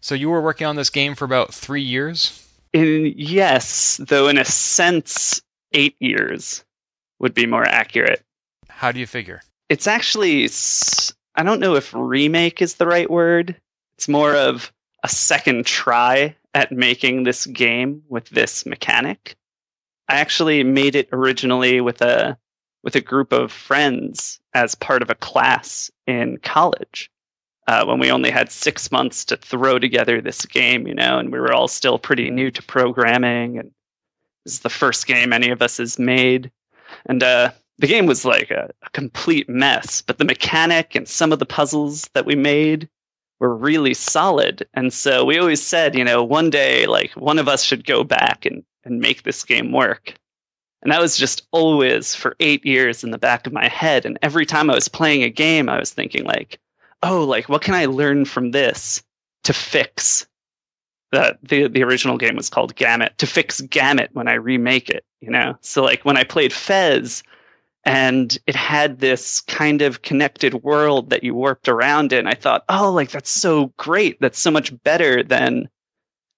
So 0.00 0.14
you 0.14 0.30
were 0.30 0.40
working 0.40 0.66
on 0.66 0.76
this 0.76 0.90
game 0.90 1.14
for 1.14 1.24
about 1.24 1.52
three 1.52 1.82
years? 1.82 2.48
In 2.72 3.12
yes, 3.16 4.00
though 4.06 4.28
in 4.28 4.38
a 4.38 4.44
sense, 4.44 5.40
eight 5.72 5.96
years 6.00 6.64
would 7.18 7.34
be 7.34 7.46
more 7.46 7.64
accurate. 7.64 8.22
How 8.68 8.92
do 8.92 9.00
you 9.00 9.06
figure? 9.06 9.42
It's 9.68 9.86
actually 9.86 10.48
I 11.34 11.42
don't 11.42 11.60
know 11.60 11.74
if 11.74 11.94
remake 11.94 12.60
is 12.60 12.74
the 12.74 12.86
right 12.86 13.10
word. 13.10 13.56
It's 13.96 14.08
more 14.08 14.34
of 14.34 14.72
a 15.02 15.08
second 15.08 15.66
try 15.66 16.36
at 16.54 16.72
making 16.72 17.22
this 17.22 17.46
game 17.46 18.02
with 18.08 18.28
this 18.30 18.66
mechanic. 18.66 19.36
I 20.08 20.16
actually 20.16 20.62
made 20.62 20.94
it 20.94 21.08
originally 21.12 21.80
with 21.80 22.02
a 22.02 22.38
with 22.82 22.94
a 22.94 23.00
group 23.00 23.32
of 23.32 23.50
friends 23.50 24.40
as 24.54 24.76
part 24.76 25.02
of 25.02 25.10
a 25.10 25.16
class 25.16 25.90
in 26.06 26.38
college. 26.38 27.10
Uh, 27.66 27.84
when 27.84 27.98
we 27.98 28.12
only 28.12 28.30
had 28.30 28.48
six 28.48 28.92
months 28.92 29.24
to 29.24 29.36
throw 29.36 29.76
together 29.76 30.20
this 30.20 30.46
game, 30.46 30.86
you 30.86 30.94
know, 30.94 31.18
and 31.18 31.32
we 31.32 31.40
were 31.40 31.52
all 31.52 31.66
still 31.66 31.98
pretty 31.98 32.30
new 32.30 32.48
to 32.48 32.62
programming, 32.62 33.58
and 33.58 33.72
this 34.44 34.54
is 34.54 34.60
the 34.60 34.70
first 34.70 35.08
game 35.08 35.32
any 35.32 35.50
of 35.50 35.60
us 35.60 35.78
has 35.78 35.98
made, 35.98 36.52
and 37.06 37.24
uh, 37.24 37.50
the 37.78 37.88
game 37.88 38.06
was 38.06 38.24
like 38.24 38.52
a, 38.52 38.70
a 38.84 38.90
complete 38.90 39.48
mess. 39.48 40.00
But 40.00 40.18
the 40.18 40.24
mechanic 40.24 40.94
and 40.94 41.08
some 41.08 41.32
of 41.32 41.40
the 41.40 41.46
puzzles 41.46 42.08
that 42.14 42.24
we 42.24 42.36
made 42.36 42.88
were 43.40 43.54
really 43.54 43.94
solid, 43.94 44.66
and 44.74 44.92
so 44.92 45.24
we 45.24 45.38
always 45.38 45.62
said, 45.62 45.94
you 45.94 46.04
know, 46.04 46.22
one 46.22 46.50
day, 46.50 46.86
like 46.86 47.12
one 47.12 47.38
of 47.38 47.48
us 47.48 47.62
should 47.62 47.86
go 47.86 48.04
back 48.04 48.46
and 48.46 48.64
and 48.84 49.00
make 49.00 49.22
this 49.22 49.44
game 49.44 49.72
work. 49.72 50.14
And 50.82 50.92
that 50.92 51.00
was 51.00 51.16
just 51.16 51.46
always 51.50 52.14
for 52.14 52.36
eight 52.38 52.64
years 52.64 53.02
in 53.02 53.10
the 53.10 53.18
back 53.18 53.46
of 53.46 53.52
my 53.52 53.66
head. 53.66 54.06
And 54.06 54.18
every 54.22 54.46
time 54.46 54.70
I 54.70 54.74
was 54.74 54.88
playing 54.88 55.24
a 55.24 55.30
game, 55.30 55.68
I 55.68 55.80
was 55.80 55.90
thinking 55.90 56.24
like, 56.24 56.60
oh, 57.02 57.24
like 57.24 57.48
what 57.48 57.62
can 57.62 57.74
I 57.74 57.86
learn 57.86 58.24
from 58.24 58.52
this 58.52 59.02
to 59.44 59.52
fix 59.52 60.26
that 61.12 61.38
the 61.42 61.68
the 61.68 61.82
original 61.82 62.18
game 62.18 62.36
was 62.36 62.50
called 62.50 62.74
Gamut 62.76 63.16
to 63.18 63.26
fix 63.26 63.60
Gamut 63.60 64.10
when 64.12 64.28
I 64.28 64.34
remake 64.34 64.88
it, 64.88 65.04
you 65.20 65.30
know. 65.30 65.56
So 65.60 65.82
like 65.82 66.04
when 66.04 66.16
I 66.16 66.24
played 66.24 66.52
Fez 66.52 67.22
and 67.86 68.36
it 68.48 68.56
had 68.56 68.98
this 68.98 69.40
kind 69.42 69.80
of 69.80 70.02
connected 70.02 70.54
world 70.54 71.10
that 71.10 71.22
you 71.22 71.34
warped 71.34 71.68
around 71.68 72.12
in, 72.12 72.26
I 72.26 72.34
thought, 72.34 72.64
oh, 72.68 72.92
like 72.92 73.10
that's 73.10 73.30
so 73.30 73.72
great. 73.76 74.20
That's 74.20 74.40
so 74.40 74.50
much 74.50 74.74
better 74.82 75.22
than 75.22 75.68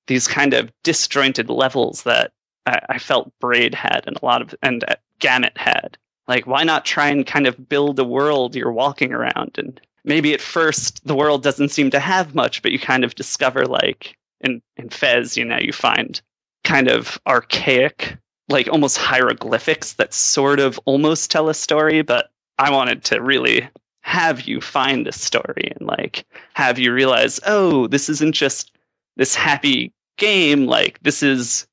these 0.06 0.28
kind 0.28 0.52
of 0.52 0.70
disjointed 0.84 1.48
levels 1.48 2.02
that 2.02 2.32
I, 2.66 2.80
I 2.90 2.98
felt 2.98 3.32
Braid 3.40 3.74
had 3.74 4.04
and 4.06 4.18
a 4.20 4.24
lot 4.24 4.42
of 4.42 4.54
and 4.62 4.84
uh, 4.84 4.96
Gamut 5.20 5.56
had. 5.56 5.96
Like, 6.28 6.46
why 6.46 6.64
not 6.64 6.84
try 6.84 7.08
and 7.08 7.26
kind 7.26 7.46
of 7.46 7.68
build 7.68 7.98
a 7.98 8.04
world 8.04 8.54
you're 8.54 8.70
walking 8.70 9.14
around? 9.14 9.56
And 9.56 9.80
maybe 10.04 10.34
at 10.34 10.42
first 10.42 11.06
the 11.06 11.16
world 11.16 11.42
doesn't 11.42 11.70
seem 11.70 11.90
to 11.92 12.00
have 12.00 12.34
much, 12.34 12.60
but 12.60 12.72
you 12.72 12.78
kind 12.78 13.04
of 13.04 13.14
discover 13.14 13.64
like 13.64 14.18
in 14.42 14.60
in 14.76 14.90
Fez, 14.90 15.38
you 15.38 15.46
know, 15.46 15.58
you 15.58 15.72
find 15.72 16.20
kind 16.62 16.88
of 16.88 17.18
archaic, 17.26 18.18
like 18.48 18.68
almost 18.68 18.98
hieroglyphics 18.98 19.94
that 19.94 20.14
sort 20.14 20.60
of 20.60 20.80
almost 20.84 21.30
tell 21.30 21.48
a 21.48 21.54
story, 21.54 22.02
but 22.02 22.30
I 22.58 22.70
wanted 22.70 23.04
to 23.04 23.20
really 23.20 23.68
have 24.00 24.42
you 24.42 24.60
find 24.60 25.06
the 25.06 25.12
story 25.12 25.72
and 25.76 25.86
like 25.86 26.24
have 26.54 26.78
you 26.78 26.92
realize, 26.92 27.38
oh, 27.46 27.86
this 27.88 28.08
isn't 28.08 28.32
just 28.32 28.72
this 29.16 29.34
happy 29.34 29.92
game. 30.16 30.66
Like 30.66 30.98
this 31.02 31.22
is 31.22 31.66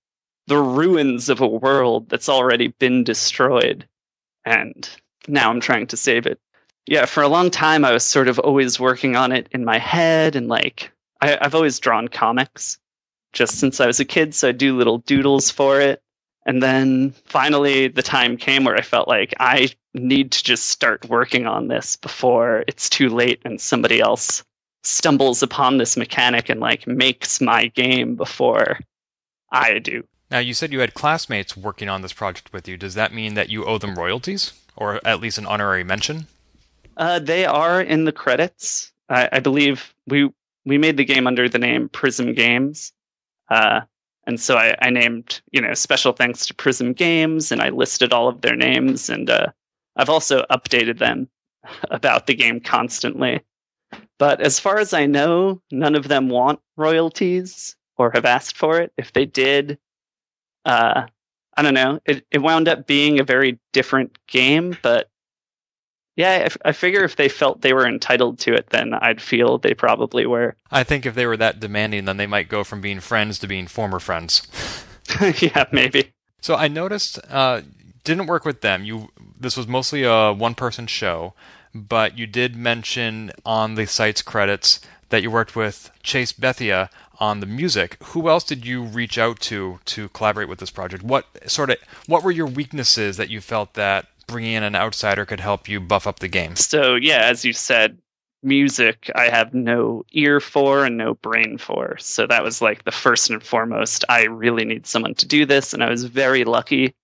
the 0.48 0.58
ruins 0.58 1.30
of 1.30 1.42
a 1.42 1.48
world 1.48 2.10
that's 2.10 2.30
already 2.30 2.68
been 2.80 3.04
destroyed. 3.04 3.88
And 4.44 4.88
now 5.28 5.50
I'm 5.50 5.62
trying 5.62 5.88
to 5.88 5.98
save 5.98 6.26
it. 6.26 6.40
Yeah, 6.88 7.06
for 7.06 7.24
a 7.24 7.28
long 7.28 7.50
time, 7.50 7.84
I 7.84 7.92
was 7.92 8.04
sort 8.04 8.28
of 8.28 8.38
always 8.38 8.80
working 8.80 9.16
on 9.16 9.32
it 9.32 9.48
in 9.52 9.66
my 9.66 9.80
head. 9.80 10.36
And 10.36 10.48
like, 10.48 10.92
I, 11.22 11.38
I've 11.42 11.56
always 11.56 11.80
drawn 11.80 12.08
comics 12.08 12.78
just 13.34 13.60
since 13.60 13.80
I 13.80 13.88
was 13.88 14.00
a 14.00 14.06
kid. 14.06 14.36
So 14.36 14.50
I 14.50 14.52
do 14.52 14.78
little 14.78 15.00
doodles 15.00 15.50
for 15.50 15.82
it. 15.82 16.02
And 16.46 16.62
then 16.62 17.12
finally, 17.26 17.88
the 17.88 18.04
time 18.04 18.38
came 18.38 18.66
where 18.66 18.76
I 18.76 18.82
felt 18.82 19.08
like 19.08 19.34
I 19.40 19.70
need 19.94 20.32
to 20.34 20.44
just 20.44 20.68
start 20.68 21.10
working 21.10 21.48
on 21.48 21.68
this 21.68 21.96
before 21.96 22.64
it's 22.68 22.90
too 22.90 23.10
late 23.10 23.42
and 23.46 23.60
somebody 23.60 24.00
else 24.00 24.44
stumbles 24.84 25.42
upon 25.42 25.78
this 25.78 25.98
mechanic 25.98 26.50
and 26.50 26.60
like 26.60 26.86
makes 26.86 27.42
my 27.42 27.68
game 27.68 28.16
before 28.16 28.80
I 29.52 29.80
do. 29.80 30.04
Now, 30.30 30.40
you 30.40 30.54
said 30.54 30.72
you 30.72 30.80
had 30.80 30.94
classmates 30.94 31.56
working 31.56 31.90
on 31.90 32.02
this 32.02 32.14
project 32.14 32.52
with 32.52 32.68
you. 32.68 32.78
Does 32.78 32.96
that 32.96 33.14
mean 33.14 33.36
that 33.36 33.50
you 33.50 33.66
owe 33.66 33.78
them 33.78 33.96
royalties, 33.96 34.54
or 34.76 35.00
at 35.06 35.20
least 35.20 35.38
an 35.38 35.46
honorary 35.46 35.84
mention? 35.84 36.28
Uh, 36.98 37.20
they 37.20 37.46
are 37.46 37.82
in 37.82 38.06
the 38.06 38.12
credits. 38.12 38.92
I, 39.10 39.30
I, 39.32 39.40
believe 39.40 39.94
we 40.08 40.32
we 40.66 40.78
made 40.78 40.98
the 40.98 41.06
game 41.06 41.28
under 41.28 41.48
the 41.48 41.60
name 41.60 41.90
Prism 41.90 42.34
Games, 42.34 42.92
uh, 43.50 43.82
and 44.28 44.40
so 44.40 44.58
I, 44.58 44.76
I, 44.82 44.90
named 44.90 45.42
you 45.52 45.62
know 45.62 45.74
special 45.74 46.14
thanks 46.14 46.46
to 46.48 46.54
Prism 46.54 46.94
Games, 46.94 47.52
and 47.52 47.62
I 47.62 47.70
listed 47.70 48.14
all 48.14 48.28
of 48.28 48.42
their 48.42 48.56
names, 48.56 49.10
and 49.10 49.30
uh, 49.30 49.48
I've 49.96 50.10
also 50.10 50.46
updated 50.52 51.00
them 51.00 51.30
about 51.92 52.28
the 52.28 52.36
game 52.36 52.60
constantly. 52.60 53.42
But 54.18 54.42
as 54.42 54.60
far 54.60 54.80
as 54.80 54.94
I 54.94 55.06
know, 55.06 55.62
none 55.72 55.96
of 55.96 56.08
them 56.08 56.30
want 56.30 56.60
royalties 56.78 57.76
or 57.98 58.12
have 58.12 58.26
asked 58.26 58.58
for 58.58 58.80
it. 58.80 58.92
If 58.98 59.14
they 59.14 59.26
did, 59.26 59.78
uh, 60.66 61.06
I 61.58 61.62
don't 61.62 61.74
know. 61.74 62.00
It 62.06 62.26
it 62.32 62.40
wound 62.40 62.68
up 62.68 62.88
being 62.88 63.20
a 63.20 63.24
very 63.24 63.60
different 63.74 64.18
game, 64.28 64.78
but 64.82 65.10
yeah, 66.16 66.48
I, 66.64 66.70
I 66.70 66.72
figure 66.72 67.04
if 67.04 67.16
they 67.16 67.30
felt 67.30 67.62
they 67.62 67.74
were 67.74 67.88
entitled 67.88 68.40
to 68.40 68.54
it, 68.54 68.70
then 68.70 68.94
I'd 68.94 69.22
feel 69.22 69.58
they 69.58 69.74
probably 69.74 70.26
were. 70.26 70.56
I 70.72 70.84
think 70.84 71.06
if 71.06 71.16
they 71.16 71.26
were 71.26 71.38
that 71.38 71.60
demanding, 71.60 72.06
then 72.06 72.18
they 72.18 72.28
might 72.28 72.50
go 72.50 72.64
from 72.64 72.82
being 72.82 73.00
friends 73.00 73.40
to 73.40 73.48
being 73.48 73.68
former 73.68 74.00
friends. 74.00 74.48
yeah, 75.40 75.66
maybe. 75.72 76.12
So 76.42 76.56
I 76.56 76.68
noticed 76.68 77.20
uh, 77.30 77.62
didn't 78.04 78.28
work 78.28 78.46
with 78.46 78.62
them. 78.62 78.84
You 78.84 79.10
this 79.40 79.58
was 79.58 79.68
mostly 79.68 80.04
a 80.04 80.34
one 80.34 80.56
person 80.56 80.88
show, 80.88 81.34
but 81.74 82.18
you 82.18 82.28
did 82.28 82.56
mention 82.56 83.32
on 83.46 83.76
the 83.76 83.86
site's 83.86 84.22
credits 84.22 84.80
that 85.10 85.22
you 85.22 85.30
worked 85.30 85.56
with 85.56 85.92
Chase 86.02 86.32
Bethea 86.32 86.90
on 87.20 87.40
the 87.40 87.46
music. 87.46 87.98
Who 88.04 88.30
else 88.30 88.44
did 88.44 88.66
you 88.66 88.84
reach 88.84 89.18
out 89.18 89.40
to 89.42 89.80
to 89.86 90.10
collaborate 90.10 90.50
with 90.50 90.60
this 90.60 90.72
project? 90.72 91.04
What 91.04 91.26
sort 91.50 91.70
of 91.70 91.78
what 92.08 92.24
were 92.24 92.32
your 92.32 92.48
weaknesses 92.48 93.18
that 93.18 93.30
you 93.30 93.42
felt 93.42 93.74
that 93.74 94.08
bringing 94.28 94.54
in 94.54 94.64
an 94.64 94.76
outsider 94.76 95.26
could 95.26 95.40
help 95.40 95.68
you 95.68 95.80
buff 95.80 96.08
up 96.08 96.20
the 96.20 96.28
game? 96.28 96.56
So 96.56 96.96
yeah, 96.96 97.24
as 97.24 97.46
you 97.46 97.54
said, 97.54 97.98
music 98.46 99.10
I 99.16 99.30
have 99.30 99.54
no 99.54 100.04
ear 100.12 100.40
for 100.40 100.86
and 100.86 100.98
no 100.98 101.16
brain 101.16 101.58
for. 101.58 101.98
So 101.98 102.28
that 102.28 102.44
was 102.44 102.62
like 102.62 102.84
the 102.84 102.92
first 102.92 103.30
and 103.30 103.44
foremost. 103.44 104.06
I 104.08 104.26
really 104.26 104.64
need 104.64 104.86
someone 104.86 105.16
to 105.16 105.26
do 105.26 105.46
this, 105.46 105.74
and 105.74 105.84
I 105.84 105.90
was 105.90 106.06
very 106.06 106.46
lucky. 106.46 106.96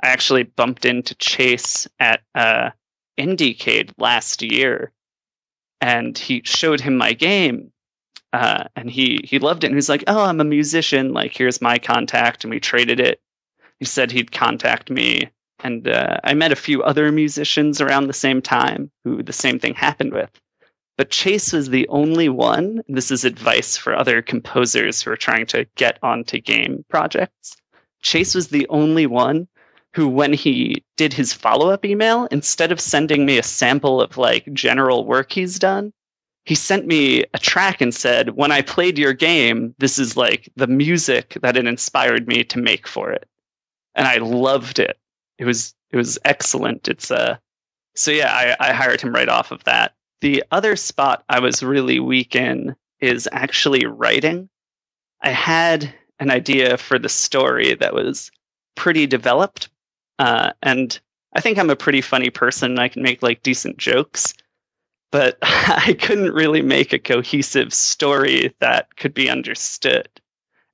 I 0.00 0.08
actually 0.08 0.44
bumped 0.44 0.84
into 0.84 1.14
Chase 1.16 1.88
at 1.98 2.22
uh, 2.34 2.70
Indiecade 3.18 3.92
last 3.98 4.42
year, 4.42 4.92
and 5.80 6.16
he 6.16 6.42
showed 6.44 6.80
him 6.80 6.96
my 6.96 7.12
game, 7.12 7.72
uh, 8.32 8.64
and 8.76 8.90
he 8.90 9.20
he 9.24 9.38
loved 9.38 9.64
it. 9.64 9.68
And 9.68 9.74
he's 9.74 9.88
like, 9.88 10.04
"Oh, 10.06 10.24
I'm 10.24 10.40
a 10.40 10.44
musician. 10.44 11.12
Like, 11.12 11.36
here's 11.36 11.60
my 11.60 11.78
contact." 11.78 12.44
And 12.44 12.50
we 12.50 12.60
traded 12.60 13.00
it. 13.00 13.20
He 13.78 13.84
said 13.84 14.10
he'd 14.10 14.32
contact 14.32 14.90
me, 14.90 15.30
and 15.60 15.88
uh, 15.88 16.18
I 16.24 16.34
met 16.34 16.52
a 16.52 16.56
few 16.56 16.82
other 16.82 17.10
musicians 17.10 17.80
around 17.80 18.06
the 18.06 18.12
same 18.12 18.42
time 18.42 18.90
who 19.04 19.22
the 19.22 19.32
same 19.32 19.58
thing 19.58 19.74
happened 19.74 20.12
with. 20.12 20.30
But 20.96 21.10
Chase 21.10 21.52
was 21.52 21.68
the 21.68 21.86
only 21.88 22.28
one. 22.28 22.82
This 22.88 23.10
is 23.10 23.24
advice 23.24 23.76
for 23.76 23.94
other 23.94 24.22
composers 24.22 25.02
who 25.02 25.10
are 25.10 25.16
trying 25.16 25.46
to 25.46 25.66
get 25.76 25.98
onto 26.02 26.40
game 26.40 26.84
projects. 26.88 27.56
Chase 28.02 28.34
was 28.34 28.48
the 28.48 28.66
only 28.68 29.06
one 29.06 29.48
who, 29.94 30.08
when 30.08 30.32
he 30.32 30.84
did 30.96 31.12
his 31.12 31.32
follow 31.32 31.70
up 31.70 31.84
email, 31.84 32.26
instead 32.30 32.72
of 32.72 32.80
sending 32.80 33.26
me 33.26 33.38
a 33.38 33.42
sample 33.42 34.00
of 34.00 34.16
like 34.16 34.50
general 34.52 35.04
work 35.04 35.32
he's 35.32 35.58
done, 35.58 35.92
he 36.44 36.54
sent 36.54 36.86
me 36.86 37.24
a 37.34 37.38
track 37.38 37.80
and 37.80 37.94
said, 37.94 38.30
When 38.30 38.52
I 38.52 38.62
played 38.62 38.98
your 38.98 39.12
game, 39.12 39.74
this 39.78 39.98
is 39.98 40.16
like 40.16 40.48
the 40.56 40.66
music 40.66 41.36
that 41.42 41.56
it 41.56 41.66
inspired 41.66 42.28
me 42.28 42.44
to 42.44 42.58
make 42.58 42.86
for 42.86 43.10
it. 43.10 43.28
And 43.94 44.06
I 44.06 44.18
loved 44.18 44.78
it. 44.78 44.98
It 45.38 45.44
was 45.44 45.74
it 45.90 45.96
was 45.96 46.18
excellent. 46.24 46.88
It's 46.88 47.10
uh 47.10 47.36
so 47.94 48.10
yeah, 48.10 48.32
I, 48.60 48.70
I 48.70 48.72
hired 48.72 49.00
him 49.00 49.14
right 49.14 49.28
off 49.28 49.50
of 49.50 49.64
that. 49.64 49.94
The 50.20 50.44
other 50.50 50.76
spot 50.76 51.24
I 51.28 51.40
was 51.40 51.62
really 51.62 52.00
weak 52.00 52.36
in 52.36 52.76
is 53.00 53.28
actually 53.32 53.86
writing. 53.86 54.48
I 55.22 55.30
had 55.30 55.92
an 56.18 56.30
idea 56.30 56.76
for 56.76 56.98
the 56.98 57.08
story 57.08 57.74
that 57.74 57.94
was 57.94 58.30
pretty 58.74 59.06
developed. 59.06 59.68
Uh, 60.18 60.52
and 60.62 60.98
I 61.34 61.40
think 61.40 61.58
I'm 61.58 61.70
a 61.70 61.76
pretty 61.76 62.00
funny 62.00 62.30
person. 62.30 62.78
I 62.78 62.88
can 62.88 63.02
make 63.02 63.22
like 63.22 63.42
decent 63.42 63.78
jokes 63.78 64.34
but 65.10 65.38
I 65.42 65.96
couldn't 65.98 66.34
really 66.34 66.62
make 66.62 66.92
a 66.92 66.98
cohesive 66.98 67.72
story 67.72 68.54
that 68.60 68.96
could 68.96 69.14
be 69.14 69.30
understood. 69.30 70.08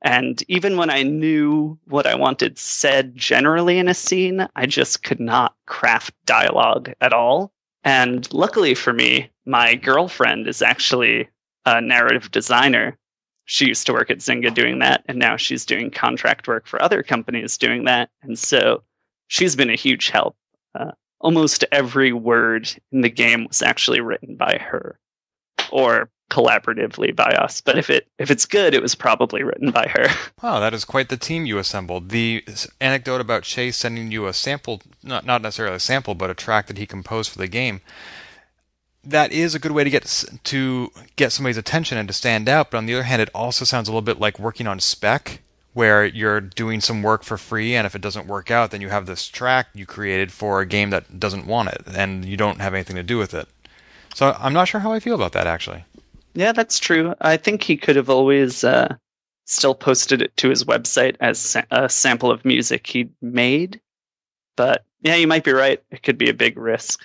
And 0.02 0.42
even 0.48 0.76
when 0.76 0.90
I 0.90 1.04
knew 1.04 1.78
what 1.86 2.06
I 2.06 2.16
wanted 2.16 2.58
said 2.58 3.16
generally 3.16 3.78
in 3.78 3.88
a 3.88 3.94
scene, 3.94 4.46
I 4.56 4.66
just 4.66 5.04
could 5.04 5.20
not 5.20 5.54
craft 5.66 6.12
dialogue 6.26 6.92
at 7.00 7.12
all. 7.12 7.52
And 7.84 8.32
luckily 8.32 8.74
for 8.74 8.92
me, 8.92 9.30
my 9.46 9.76
girlfriend 9.76 10.48
is 10.48 10.60
actually 10.60 11.28
a 11.66 11.80
narrative 11.80 12.32
designer. 12.32 12.98
She 13.44 13.66
used 13.66 13.86
to 13.86 13.92
work 13.92 14.10
at 14.10 14.18
Zynga 14.18 14.52
doing 14.52 14.80
that, 14.80 15.04
and 15.06 15.18
now 15.18 15.36
she's 15.36 15.66
doing 15.66 15.90
contract 15.90 16.48
work 16.48 16.66
for 16.66 16.82
other 16.82 17.02
companies 17.02 17.56
doing 17.56 17.84
that. 17.84 18.10
And 18.22 18.38
so 18.38 18.82
she's 19.28 19.56
been 19.56 19.70
a 19.70 19.76
huge 19.76 20.10
help. 20.10 20.36
Uh, 20.74 20.92
almost 21.20 21.64
every 21.70 22.12
word 22.12 22.72
in 22.90 23.02
the 23.02 23.08
game 23.08 23.46
was 23.46 23.62
actually 23.62 24.00
written 24.00 24.36
by 24.36 24.58
her 24.58 24.98
or 25.70 26.10
collaboratively 26.32 27.14
by 27.14 27.30
us 27.32 27.60
but 27.60 27.76
if 27.76 27.90
it 27.90 28.06
if 28.18 28.30
it's 28.30 28.46
good 28.46 28.72
it 28.72 28.80
was 28.80 28.94
probably 28.94 29.42
written 29.42 29.70
by 29.70 29.86
her. 29.86 30.08
Wow 30.42 30.60
that 30.60 30.72
is 30.72 30.84
quite 30.84 31.10
the 31.10 31.16
team 31.16 31.44
you 31.44 31.58
assembled. 31.58 32.08
The 32.08 32.44
anecdote 32.80 33.20
about 33.20 33.42
chase 33.42 33.76
sending 33.76 34.10
you 34.10 34.26
a 34.26 34.32
sample 34.32 34.80
not, 35.02 35.26
not 35.26 35.42
necessarily 35.42 35.76
a 35.76 35.80
sample 35.80 36.14
but 36.14 36.30
a 36.30 36.34
track 36.34 36.66
that 36.66 36.78
he 36.78 36.86
composed 36.86 37.30
for 37.30 37.38
the 37.38 37.46
game. 37.46 37.80
That 39.04 39.30
is 39.30 39.54
a 39.54 39.58
good 39.58 39.72
way 39.72 39.84
to 39.84 39.90
get 39.90 40.24
to 40.44 40.90
get 41.16 41.32
somebody's 41.32 41.58
attention 41.58 41.98
and 41.98 42.08
to 42.08 42.14
stand 42.14 42.48
out 42.48 42.70
but 42.70 42.78
on 42.78 42.86
the 42.86 42.94
other 42.94 43.02
hand 43.02 43.20
it 43.20 43.30
also 43.34 43.66
sounds 43.66 43.88
a 43.88 43.92
little 43.92 44.00
bit 44.00 44.18
like 44.18 44.38
working 44.38 44.66
on 44.66 44.80
spec 44.80 45.42
where 45.74 46.04
you're 46.04 46.40
doing 46.40 46.80
some 46.80 47.02
work 47.02 47.22
for 47.24 47.36
free 47.36 47.74
and 47.74 47.86
if 47.86 47.94
it 47.94 48.00
doesn't 48.02 48.26
work 48.26 48.50
out 48.50 48.70
then 48.70 48.80
you 48.80 48.88
have 48.88 49.04
this 49.04 49.28
track 49.28 49.68
you 49.74 49.84
created 49.84 50.32
for 50.32 50.60
a 50.60 50.66
game 50.66 50.88
that 50.90 51.20
doesn't 51.20 51.46
want 51.46 51.68
it 51.68 51.82
and 51.94 52.24
you 52.24 52.38
don't 52.38 52.60
have 52.60 52.72
anything 52.72 52.96
to 52.96 53.02
do 53.02 53.18
with 53.18 53.34
it. 53.34 53.48
So 54.14 54.34
i'm 54.40 54.54
not 54.54 54.66
sure 54.66 54.80
how 54.80 54.92
i 54.92 54.98
feel 54.98 55.14
about 55.14 55.32
that 55.32 55.46
actually 55.46 55.84
yeah 56.34 56.52
that's 56.52 56.78
true 56.78 57.14
i 57.20 57.36
think 57.36 57.62
he 57.62 57.76
could 57.76 57.96
have 57.96 58.10
always 58.10 58.64
uh, 58.64 58.94
still 59.46 59.74
posted 59.74 60.22
it 60.22 60.36
to 60.36 60.48
his 60.48 60.64
website 60.64 61.16
as 61.20 61.56
a 61.70 61.88
sample 61.88 62.30
of 62.30 62.44
music 62.44 62.86
he'd 62.86 63.12
made 63.20 63.80
but 64.56 64.84
yeah 65.02 65.14
you 65.14 65.26
might 65.26 65.44
be 65.44 65.52
right 65.52 65.82
it 65.90 66.02
could 66.02 66.18
be 66.18 66.30
a 66.30 66.34
big 66.34 66.56
risk 66.58 67.02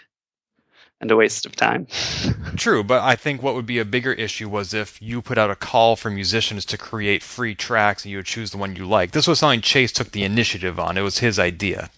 and 0.99 1.11
a 1.11 1.15
waste 1.15 1.45
of 1.45 1.55
time. 1.55 1.87
True, 2.55 2.83
but 2.83 3.01
I 3.01 3.15
think 3.15 3.43
what 3.43 3.55
would 3.55 3.65
be 3.65 3.79
a 3.79 3.85
bigger 3.85 4.13
issue 4.13 4.49
was 4.49 4.73
if 4.73 5.01
you 5.01 5.21
put 5.21 5.37
out 5.37 5.51
a 5.51 5.55
call 5.55 5.95
for 5.95 6.09
musicians 6.09 6.65
to 6.65 6.77
create 6.77 7.21
free 7.21 7.55
tracks 7.55 8.03
and 8.03 8.11
you 8.11 8.17
would 8.17 8.25
choose 8.25 8.51
the 8.51 8.57
one 8.57 8.75
you 8.75 8.85
like. 8.87 9.11
This 9.11 9.27
was 9.27 9.39
something 9.39 9.61
Chase 9.61 9.91
took 9.91 10.11
the 10.11 10.23
initiative 10.23 10.79
on. 10.79 10.97
It 10.97 11.01
was 11.01 11.19
his 11.19 11.37
idea. 11.37 11.89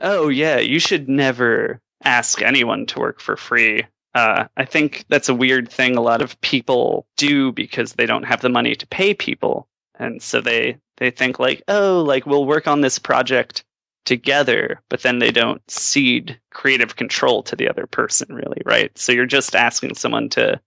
Oh 0.00 0.28
yeah, 0.28 0.58
you 0.58 0.78
should 0.78 1.08
never 1.08 1.80
ask 2.04 2.42
anyone 2.42 2.86
to 2.86 3.00
work 3.00 3.20
for 3.20 3.36
free. 3.36 3.84
Uh, 4.16 4.48
I 4.56 4.64
think 4.64 5.04
that's 5.10 5.28
a 5.28 5.34
weird 5.34 5.70
thing 5.70 5.94
a 5.94 6.00
lot 6.00 6.22
of 6.22 6.40
people 6.40 7.06
do 7.18 7.52
because 7.52 7.92
they 7.92 8.06
don't 8.06 8.22
have 8.22 8.40
the 8.40 8.48
money 8.48 8.74
to 8.74 8.86
pay 8.86 9.12
people, 9.12 9.68
and 9.98 10.22
so 10.22 10.40
they 10.40 10.78
they 10.96 11.10
think 11.10 11.38
like, 11.38 11.62
oh, 11.68 12.02
like 12.02 12.24
we'll 12.24 12.46
work 12.46 12.66
on 12.66 12.80
this 12.80 12.98
project 12.98 13.62
together, 14.06 14.80
but 14.88 15.02
then 15.02 15.18
they 15.18 15.30
don't 15.30 15.60
cede 15.70 16.40
creative 16.50 16.96
control 16.96 17.42
to 17.42 17.56
the 17.56 17.68
other 17.68 17.86
person, 17.86 18.34
really, 18.34 18.62
right? 18.64 18.96
So 18.96 19.12
you're 19.12 19.26
just 19.26 19.54
asking 19.54 19.96
someone 19.96 20.30
to 20.30 20.58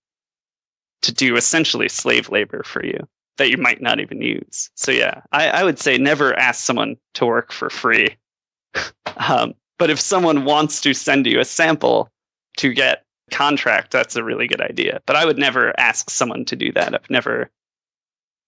to 1.01 1.11
do 1.11 1.35
essentially 1.35 1.89
slave 1.89 2.29
labor 2.29 2.61
for 2.61 2.85
you 2.85 2.99
that 3.37 3.49
you 3.49 3.57
might 3.57 3.81
not 3.81 3.99
even 3.99 4.21
use. 4.21 4.69
So 4.75 4.91
yeah, 4.91 5.21
I, 5.31 5.47
I 5.47 5.63
would 5.63 5.79
say 5.79 5.97
never 5.97 6.37
ask 6.37 6.63
someone 6.63 6.97
to 7.15 7.25
work 7.25 7.51
for 7.51 7.71
free. 7.71 8.15
um, 9.17 9.55
but 9.79 9.89
if 9.89 9.99
someone 9.99 10.45
wants 10.45 10.81
to 10.81 10.93
send 10.93 11.25
you 11.25 11.39
a 11.39 11.45
sample, 11.45 12.11
to 12.57 12.73
get 12.73 13.05
contract, 13.29 13.91
that's 13.91 14.15
a 14.15 14.23
really 14.23 14.47
good 14.47 14.61
idea. 14.61 15.01
But 15.05 15.15
I 15.15 15.25
would 15.25 15.37
never 15.37 15.77
ask 15.79 16.09
someone 16.09 16.45
to 16.45 16.55
do 16.55 16.71
that. 16.73 16.93
I've 16.93 17.09
never 17.09 17.49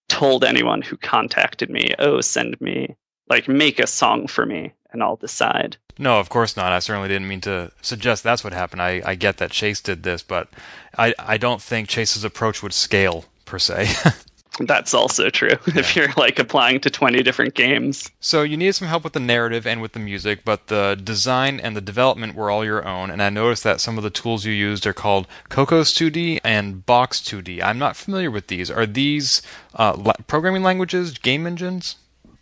told 0.08 0.44
anyone 0.44 0.82
who 0.82 0.96
contacted 0.96 1.70
me, 1.70 1.94
oh, 1.98 2.20
send 2.20 2.60
me, 2.60 2.96
like, 3.28 3.48
make 3.48 3.78
a 3.78 3.86
song 3.86 4.26
for 4.26 4.44
me 4.44 4.72
and 4.92 5.02
I'll 5.02 5.16
decide. 5.16 5.76
No, 5.98 6.18
of 6.18 6.28
course 6.28 6.56
not. 6.56 6.72
I 6.72 6.78
certainly 6.78 7.08
didn't 7.08 7.28
mean 7.28 7.40
to 7.42 7.72
suggest 7.80 8.22
that's 8.22 8.44
what 8.44 8.52
happened. 8.52 8.82
I, 8.82 9.02
I 9.04 9.14
get 9.14 9.38
that 9.38 9.50
Chase 9.50 9.80
did 9.80 10.02
this, 10.02 10.22
but 10.22 10.48
I, 10.96 11.14
I 11.18 11.36
don't 11.36 11.62
think 11.62 11.88
Chase's 11.88 12.24
approach 12.24 12.62
would 12.62 12.72
scale 12.72 13.24
per 13.44 13.58
se. 13.58 13.88
That's 14.58 14.92
also 14.92 15.30
true 15.30 15.48
yeah. 15.66 15.78
if 15.78 15.96
you're 15.96 16.12
like 16.16 16.38
applying 16.38 16.80
to 16.80 16.90
20 16.90 17.22
different 17.22 17.54
games. 17.54 18.10
So 18.20 18.42
you 18.42 18.56
needed 18.56 18.74
some 18.74 18.88
help 18.88 19.04
with 19.04 19.14
the 19.14 19.20
narrative 19.20 19.66
and 19.66 19.80
with 19.80 19.92
the 19.92 19.98
music, 19.98 20.44
but 20.44 20.66
the 20.66 21.00
design 21.02 21.58
and 21.58 21.74
the 21.76 21.80
development 21.80 22.34
were 22.34 22.50
all 22.50 22.64
your 22.64 22.86
own. 22.86 23.10
And 23.10 23.22
I 23.22 23.30
noticed 23.30 23.64
that 23.64 23.80
some 23.80 23.96
of 23.96 24.04
the 24.04 24.10
tools 24.10 24.44
you 24.44 24.52
used 24.52 24.86
are 24.86 24.92
called 24.92 25.26
Cocos 25.48 25.92
2D 25.92 26.40
and 26.44 26.84
Box 26.84 27.20
2D. 27.20 27.62
I'm 27.62 27.78
not 27.78 27.96
familiar 27.96 28.30
with 28.30 28.48
these. 28.48 28.70
Are 28.70 28.86
these 28.86 29.40
uh, 29.74 29.94
la- 29.96 30.12
programming 30.26 30.62
languages, 30.62 31.16
game 31.16 31.46
engines? 31.46 31.96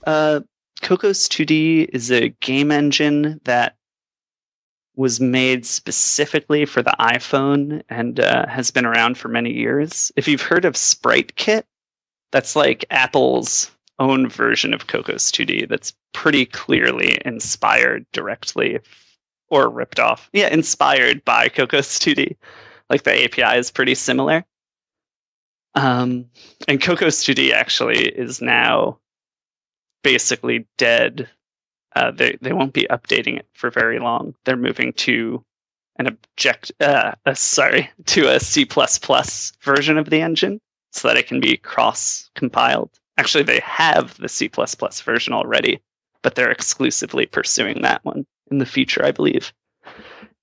Uh, 0.05 0.41
Cocos 0.83 1.29
2D 1.29 1.91
is 1.93 2.11
a 2.11 2.31
game 2.41 2.73
engine 2.73 3.41
that 3.45 3.77
was 4.97 5.21
made 5.21 5.65
specifically 5.65 6.67
for 6.67 6.83
the 6.83 6.95
iPhone 6.99 7.83
and 7.89 8.21
uh, 8.21 8.47
has 8.49 8.71
been 8.71 8.85
around 8.85 9.17
for 9.17 9.29
many 9.29 9.53
years. 9.53 10.11
If 10.17 10.27
you've 10.27 10.43
heard 10.43 10.65
of 10.65 10.77
Sprite 10.77 11.37
Kit, 11.37 11.67
that's 12.33 12.57
like 12.57 12.85
Apple's 12.91 13.71
own 13.99 14.29
version 14.29 14.73
of 14.73 14.87
Cocos 14.87 15.31
2D 15.31 15.69
that's 15.69 15.93
pretty 16.13 16.47
clearly 16.47 17.19
inspired 17.25 18.07
directly 18.13 18.81
or 19.49 19.69
ripped 19.69 20.01
off. 20.01 20.31
Yeah, 20.33 20.49
inspired 20.49 21.25
by 21.25 21.49
Cocos 21.49 21.99
2D. 21.99 22.37
Like 22.89 23.03
the 23.03 23.25
API 23.25 23.59
is 23.59 23.71
pretty 23.71 23.95
similar. 23.95 24.45
Um, 25.75 26.27
and 26.67 26.81
Cocos 26.81 27.25
2D 27.25 27.53
actually 27.53 28.09
is 28.09 28.41
now 28.41 28.99
basically 30.03 30.67
dead. 30.79 31.29
Uh, 31.95 32.11
they 32.11 32.39
they 32.41 32.53
won't 32.53 32.73
be 32.73 32.87
updating 32.91 33.39
it 33.39 33.47
for 33.53 33.71
very 33.71 33.99
long. 33.99 34.35
They're 34.45 34.57
moving 34.57 34.93
to 34.95 35.45
an 35.97 36.07
object. 36.07 36.73
Uh, 36.81 37.13
uh, 37.27 37.35
sorry, 37.35 37.91
to 38.07 38.29
a 38.29 38.41
C 38.41 38.67
version 39.63 39.99
of 39.99 40.11
the 40.11 40.21
engine 40.21 40.61
so 40.93 41.09
that 41.09 41.17
it 41.17 41.27
can 41.27 41.41
be 41.41 41.57
cross 41.57 42.31
compiled. 42.35 42.91
Actually, 43.19 43.45
they 43.45 43.61
have 43.61 44.17
the 44.19 44.29
C 44.29 44.51
version 45.05 45.33
already, 45.33 45.81
but 46.23 46.35
they're 46.35 46.51
exclusively 46.51 47.27
pursuing 47.27 47.83
that 47.83 48.05
one 48.05 48.27
in 48.51 48.59
the 48.59 48.67
future, 48.67 49.05
I 49.05 49.11
believe. 49.13 49.53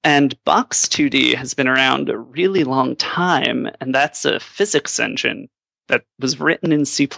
And 0.04 0.42
Box 0.46 0.86
2D 0.86 1.36
has 1.36 1.54
been 1.54 1.68
around 1.68 2.10
a 2.10 2.18
really 2.18 2.63
long 2.63 2.96
time, 2.96 3.70
and 3.82 3.94
that's 3.94 4.25
a 4.25 4.39
physics 4.39 5.00
engine 5.00 5.50
that 5.88 6.04
was 6.20 6.39
written 6.39 6.72
in 6.72 6.86
C. 6.86 7.10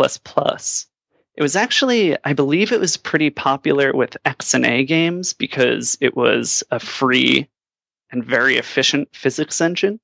It 1.35 1.41
was 1.41 1.55
actually, 1.55 2.17
I 2.23 2.33
believe 2.33 2.71
it 2.71 2.79
was 2.79 2.97
pretty 2.97 3.29
popular 3.29 3.93
with 3.93 4.17
XNA 4.25 4.87
games 4.87 5.33
because 5.33 5.97
it 6.01 6.15
was 6.15 6.63
a 6.71 6.79
free 6.79 7.47
and 8.11 8.25
very 8.25 8.57
efficient 8.57 9.09
physics 9.13 9.61
engine. 9.61 9.99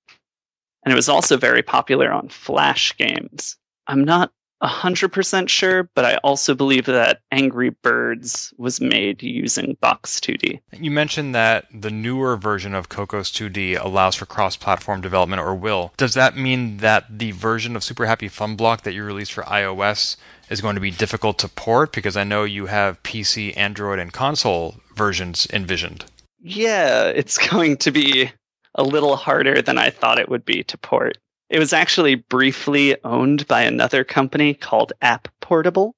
And 0.86 0.92
it 0.92 0.96
was 0.96 1.10
also 1.10 1.36
very 1.36 1.64
popular 1.64 2.12
on 2.12 2.30
Flash 2.30 2.96
games. 2.96 3.58
I'm 3.88 4.04
not 4.04 4.32
100% 4.64 5.50
sure, 5.50 5.90
but 5.96 6.06
I 6.06 6.16
also 6.18 6.56
believe 6.56 6.86
that 6.86 7.22
Angry 7.32 7.70
Birds 7.70 8.54
was 8.58 8.80
made 8.80 9.22
using 9.22 9.78
Box 9.82 10.20
2D. 10.20 10.60
You 10.72 10.92
mentioned 10.92 11.36
that 11.36 11.66
the 11.74 11.92
newer 11.92 12.38
version 12.38 12.74
of 12.74 12.90
Cocos 12.90 13.32
2D 13.32 13.84
allows 13.84 14.16
for 14.16 14.26
cross 14.26 14.56
platform 14.56 15.02
development 15.02 15.42
or 15.42 15.54
will. 15.54 15.94
Does 15.98 16.14
that 16.14 16.38
mean 16.38 16.78
that 16.78 17.20
the 17.20 17.32
version 17.32 17.76
of 17.76 17.84
Super 17.84 18.06
Happy 18.06 18.28
Fun 18.28 18.56
Block 18.56 18.82
that 18.84 18.94
you 18.94 19.04
released 19.04 19.34
for 19.34 19.44
iOS 19.44 20.16
is 20.50 20.62
going 20.62 20.76
to 20.76 20.82
be 20.82 20.92
difficult 20.92 21.38
to 21.40 21.50
port? 21.50 21.92
Because 21.92 22.16
I 22.16 22.24
know 22.24 22.44
you 22.44 22.68
have 22.68 23.04
PC, 23.04 23.56
Android, 23.58 24.00
and 24.00 24.14
console 24.14 24.76
versions 24.96 25.48
envisioned. 25.52 26.06
Yeah, 26.40 27.06
it's 27.08 27.38
going 27.50 27.78
to 27.78 27.92
be 27.92 28.32
a 28.76 28.84
little 28.84 29.16
harder 29.16 29.62
than 29.62 29.78
I 29.78 29.90
thought 29.90 30.20
it 30.20 30.30
would 30.30 30.46
be 30.46 30.64
to 30.64 30.78
port. 30.78 31.18
It 31.50 31.60
was 31.60 31.74
actually 31.74 32.16
briefly 32.16 32.96
owned 33.04 33.48
by 33.48 33.62
another 33.62 34.04
company 34.04 34.54
called 34.54 34.94
App 35.02 35.28
Portable, 35.42 35.96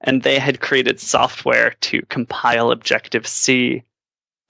and 0.00 0.22
they 0.22 0.38
had 0.38 0.60
created 0.60 1.00
software 1.00 1.74
to 1.82 2.02
compile 2.08 2.70
Objective 2.70 3.26
C 3.26 3.82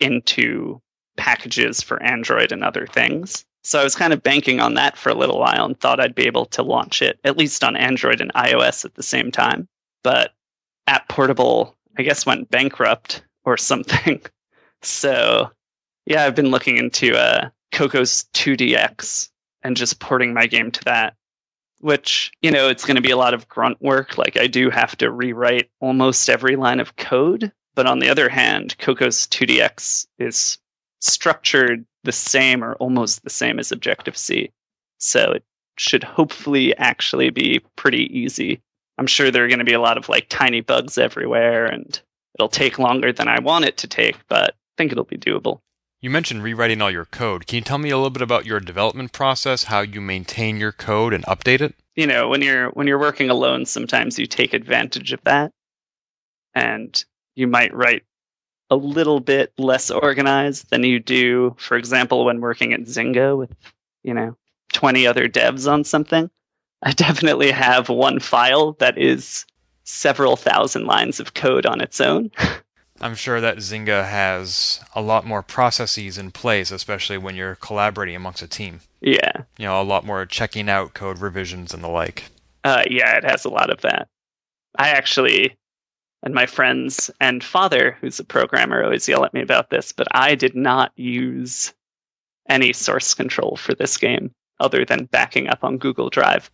into 0.00 0.80
packages 1.16 1.82
for 1.82 2.02
Android 2.02 2.52
and 2.52 2.62
other 2.62 2.86
things. 2.86 3.44
So 3.64 3.80
I 3.80 3.84
was 3.84 3.96
kind 3.96 4.12
of 4.12 4.22
banking 4.22 4.60
on 4.60 4.74
that 4.74 4.96
for 4.96 5.10
a 5.10 5.14
little 5.14 5.38
while 5.38 5.64
and 5.64 5.78
thought 5.78 6.00
I'd 6.00 6.14
be 6.14 6.26
able 6.26 6.46
to 6.46 6.62
launch 6.62 7.02
it 7.02 7.18
at 7.24 7.36
least 7.36 7.64
on 7.64 7.76
Android 7.76 8.20
and 8.20 8.32
iOS 8.34 8.84
at 8.84 8.94
the 8.94 9.02
same 9.02 9.30
time. 9.30 9.68
But 10.02 10.32
Apportable, 10.88 11.74
I 11.98 12.02
guess, 12.02 12.24
went 12.24 12.50
bankrupt 12.50 13.22
or 13.44 13.56
something. 13.56 14.22
so 14.82 15.50
yeah, 16.08 16.24
I've 16.24 16.34
been 16.34 16.50
looking 16.50 16.78
into 16.78 17.14
uh, 17.14 17.50
Cocos 17.70 18.24
2DX 18.32 19.28
and 19.62 19.76
just 19.76 20.00
porting 20.00 20.32
my 20.32 20.46
game 20.46 20.70
to 20.70 20.84
that. 20.84 21.14
Which, 21.80 22.32
you 22.40 22.50
know, 22.50 22.68
it's 22.68 22.84
going 22.84 22.96
to 22.96 23.02
be 23.02 23.10
a 23.12 23.16
lot 23.16 23.34
of 23.34 23.46
grunt 23.46 23.80
work. 23.80 24.18
Like, 24.18 24.36
I 24.36 24.48
do 24.48 24.68
have 24.70 24.96
to 24.96 25.12
rewrite 25.12 25.70
almost 25.80 26.28
every 26.28 26.56
line 26.56 26.80
of 26.80 26.96
code. 26.96 27.52
But 27.74 27.86
on 27.86 28.00
the 28.00 28.08
other 28.08 28.28
hand, 28.28 28.76
Cocos 28.78 29.28
2DX 29.28 30.06
is 30.18 30.58
structured 31.00 31.84
the 32.04 32.10
same 32.10 32.64
or 32.64 32.74
almost 32.76 33.22
the 33.22 33.30
same 33.30 33.60
as 33.60 33.70
Objective 33.70 34.16
C. 34.16 34.50
So 34.96 35.32
it 35.32 35.44
should 35.76 36.02
hopefully 36.02 36.76
actually 36.78 37.30
be 37.30 37.60
pretty 37.76 38.18
easy. 38.18 38.60
I'm 38.96 39.06
sure 39.06 39.30
there 39.30 39.44
are 39.44 39.48
going 39.48 39.60
to 39.60 39.64
be 39.64 39.74
a 39.74 39.80
lot 39.80 39.98
of 39.98 40.08
like 40.08 40.26
tiny 40.28 40.62
bugs 40.62 40.98
everywhere 40.98 41.66
and 41.66 42.00
it'll 42.34 42.48
take 42.48 42.78
longer 42.78 43.12
than 43.12 43.28
I 43.28 43.38
want 43.40 43.66
it 43.66 43.76
to 43.76 43.86
take, 43.86 44.16
but 44.26 44.50
I 44.50 44.72
think 44.76 44.90
it'll 44.90 45.04
be 45.04 45.18
doable. 45.18 45.60
You 46.00 46.10
mentioned 46.10 46.44
rewriting 46.44 46.80
all 46.80 46.92
your 46.92 47.06
code. 47.06 47.48
Can 47.48 47.56
you 47.56 47.62
tell 47.62 47.78
me 47.78 47.90
a 47.90 47.96
little 47.96 48.10
bit 48.10 48.22
about 48.22 48.46
your 48.46 48.60
development 48.60 49.12
process, 49.12 49.64
how 49.64 49.80
you 49.80 50.00
maintain 50.00 50.58
your 50.58 50.70
code 50.70 51.12
and 51.12 51.24
update 51.24 51.60
it? 51.60 51.74
You 51.96 52.06
know, 52.06 52.28
when 52.28 52.40
you're 52.40 52.70
when 52.70 52.86
you're 52.86 53.00
working 53.00 53.30
alone, 53.30 53.66
sometimes 53.66 54.16
you 54.16 54.26
take 54.26 54.54
advantage 54.54 55.12
of 55.12 55.20
that. 55.24 55.52
And 56.54 57.04
you 57.34 57.48
might 57.48 57.74
write 57.74 58.04
a 58.70 58.76
little 58.76 59.18
bit 59.18 59.52
less 59.58 59.90
organized 59.90 60.70
than 60.70 60.84
you 60.84 61.00
do, 61.00 61.56
for 61.58 61.76
example, 61.76 62.24
when 62.24 62.40
working 62.40 62.72
at 62.72 62.82
Zynga 62.82 63.36
with, 63.36 63.54
you 64.04 64.14
know, 64.14 64.36
20 64.74 65.06
other 65.06 65.28
devs 65.28 65.70
on 65.70 65.82
something. 65.82 66.30
I 66.82 66.92
definitely 66.92 67.50
have 67.50 67.88
one 67.88 68.20
file 68.20 68.72
that 68.74 68.98
is 68.98 69.46
several 69.82 70.36
thousand 70.36 70.86
lines 70.86 71.18
of 71.18 71.34
code 71.34 71.66
on 71.66 71.80
its 71.80 72.00
own. 72.00 72.30
I'm 73.00 73.14
sure 73.14 73.40
that 73.40 73.58
Zynga 73.58 74.08
has 74.08 74.80
a 74.94 75.00
lot 75.00 75.24
more 75.24 75.42
processes 75.42 76.18
in 76.18 76.30
place, 76.30 76.70
especially 76.70 77.18
when 77.18 77.36
you're 77.36 77.54
collaborating 77.56 78.16
amongst 78.16 78.42
a 78.42 78.48
team. 78.48 78.80
Yeah. 79.00 79.44
You 79.56 79.66
know, 79.66 79.80
a 79.80 79.84
lot 79.84 80.04
more 80.04 80.26
checking 80.26 80.68
out 80.68 80.94
code 80.94 81.18
revisions 81.18 81.72
and 81.72 81.82
the 81.82 81.88
like. 81.88 82.24
Uh, 82.64 82.82
yeah, 82.90 83.16
it 83.16 83.24
has 83.24 83.44
a 83.44 83.50
lot 83.50 83.70
of 83.70 83.80
that. 83.82 84.08
I 84.76 84.90
actually, 84.90 85.56
and 86.22 86.34
my 86.34 86.46
friends 86.46 87.10
and 87.20 87.42
father, 87.42 87.96
who's 88.00 88.18
a 88.18 88.24
programmer, 88.24 88.82
always 88.82 89.08
yell 89.08 89.24
at 89.24 89.34
me 89.34 89.40
about 89.40 89.70
this, 89.70 89.92
but 89.92 90.08
I 90.12 90.34
did 90.34 90.54
not 90.54 90.92
use 90.96 91.72
any 92.48 92.72
source 92.72 93.14
control 93.14 93.56
for 93.56 93.74
this 93.74 93.96
game 93.96 94.32
other 94.60 94.84
than 94.84 95.04
backing 95.04 95.48
up 95.48 95.62
on 95.62 95.78
Google 95.78 96.10
Drive. 96.10 96.50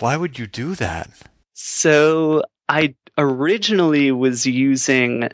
Why 0.00 0.16
would 0.16 0.38
you 0.38 0.46
do 0.46 0.74
that? 0.74 1.10
So 1.54 2.42
I 2.68 2.94
originally 3.16 4.12
was 4.12 4.46
using 4.46 5.28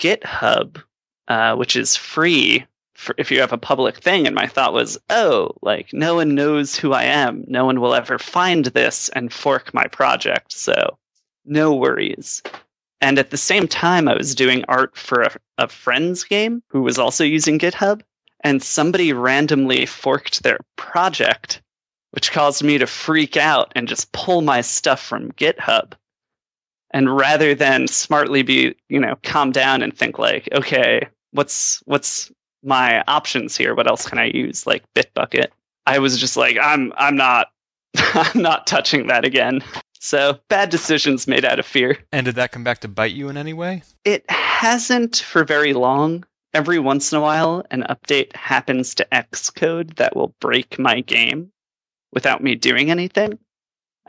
GitHub, 0.00 0.82
uh, 1.28 1.54
which 1.54 1.76
is 1.76 1.94
free 1.94 2.66
for, 2.94 3.14
if 3.18 3.30
you 3.30 3.40
have 3.40 3.52
a 3.52 3.58
public 3.58 3.98
thing. 4.02 4.26
And 4.26 4.34
my 4.34 4.46
thought 4.46 4.72
was, 4.72 4.98
oh, 5.10 5.52
like 5.62 5.92
no 5.92 6.16
one 6.16 6.34
knows 6.34 6.74
who 6.74 6.92
I 6.92 7.04
am. 7.04 7.44
No 7.46 7.64
one 7.64 7.80
will 7.80 7.94
ever 7.94 8.18
find 8.18 8.64
this 8.66 9.08
and 9.10 9.32
fork 9.32 9.72
my 9.72 9.86
project. 9.86 10.52
So 10.52 10.98
no 11.44 11.74
worries. 11.74 12.42
And 13.00 13.18
at 13.18 13.30
the 13.30 13.36
same 13.36 13.68
time, 13.68 14.08
I 14.08 14.16
was 14.16 14.34
doing 14.34 14.64
art 14.68 14.96
for 14.96 15.22
a, 15.22 15.36
a 15.58 15.68
friend's 15.68 16.24
game 16.24 16.62
who 16.68 16.82
was 16.82 16.98
also 16.98 17.24
using 17.24 17.58
GitHub. 17.58 18.02
And 18.42 18.62
somebody 18.62 19.12
randomly 19.12 19.84
forked 19.84 20.42
their 20.42 20.60
project, 20.76 21.60
which 22.12 22.32
caused 22.32 22.62
me 22.62 22.78
to 22.78 22.86
freak 22.86 23.36
out 23.36 23.70
and 23.76 23.86
just 23.86 24.12
pull 24.12 24.40
my 24.40 24.62
stuff 24.62 25.02
from 25.02 25.32
GitHub 25.32 25.92
and 26.92 27.16
rather 27.16 27.54
than 27.54 27.86
smartly 27.86 28.42
be 28.42 28.74
you 28.88 29.00
know 29.00 29.16
calm 29.22 29.52
down 29.52 29.82
and 29.82 29.96
think 29.96 30.18
like 30.18 30.48
okay 30.52 31.06
what's 31.32 31.80
what's 31.86 32.30
my 32.62 33.02
options 33.08 33.56
here? 33.56 33.74
What 33.74 33.86
else 33.86 34.06
can 34.06 34.18
i 34.18 34.26
use? 34.26 34.66
Like 34.66 34.84
bitbucket. 34.94 35.46
I 35.86 35.98
was 35.98 36.18
just 36.18 36.36
like 36.36 36.56
i'm 36.60 36.92
i'm 36.96 37.16
not 37.16 37.48
i'm 37.96 38.42
not 38.42 38.66
touching 38.66 39.06
that 39.08 39.24
again. 39.24 39.62
So 40.02 40.38
bad 40.48 40.70
decisions 40.70 41.26
made 41.26 41.44
out 41.44 41.58
of 41.58 41.66
fear. 41.66 41.98
And 42.10 42.24
did 42.24 42.36
that 42.36 42.52
come 42.52 42.64
back 42.64 42.78
to 42.80 42.88
bite 42.88 43.12
you 43.12 43.28
in 43.28 43.36
any 43.36 43.52
way? 43.52 43.82
It 44.04 44.28
hasn't 44.30 45.18
for 45.18 45.44
very 45.44 45.74
long. 45.74 46.24
Every 46.54 46.78
once 46.78 47.12
in 47.12 47.18
a 47.18 47.20
while, 47.20 47.64
an 47.70 47.84
update 47.88 48.34
happens 48.34 48.94
to 48.96 49.06
Xcode 49.12 49.96
that 49.96 50.16
will 50.16 50.34
break 50.40 50.78
my 50.78 51.02
game 51.02 51.52
without 52.12 52.42
me 52.42 52.54
doing 52.54 52.90
anything. 52.90 53.38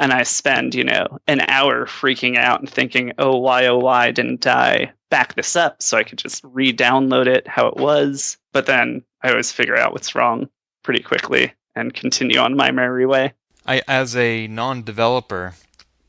And 0.02 0.12
I 0.12 0.24
spend, 0.24 0.74
you 0.74 0.84
know, 0.84 1.20
an 1.28 1.42
hour 1.42 1.86
freaking 1.86 2.36
out 2.36 2.60
and 2.60 2.68
thinking, 2.68 3.14
oh, 3.20 3.38
why, 3.38 3.68
oh, 3.68 3.78
why 3.78 4.10
didn't 4.10 4.48
I 4.48 4.94
back 5.12 5.36
this 5.36 5.56
up 5.56 5.84
so 5.84 5.96
I 5.96 6.04
could 6.04 6.18
just 6.18 6.44
re 6.44 6.74
download 6.74 7.28
it 7.28 7.48
how 7.48 7.68
it 7.68 7.78
was? 7.78 8.38
But 8.52 8.66
then 8.66 9.04
I 9.22 9.30
always 9.30 9.52
figure 9.52 9.78
out 9.78 9.94
what's 9.94 10.16
wrong 10.16 10.50
pretty 10.82 11.04
quickly 11.04 11.54
and 11.76 11.94
continue 11.94 12.40
on 12.40 12.58
my 12.58 12.72
merry 12.72 13.06
way. 13.06 13.34
I, 13.68 13.84
as 13.88 14.16
a 14.16 14.48
non 14.48 14.82
developer, 14.82 15.54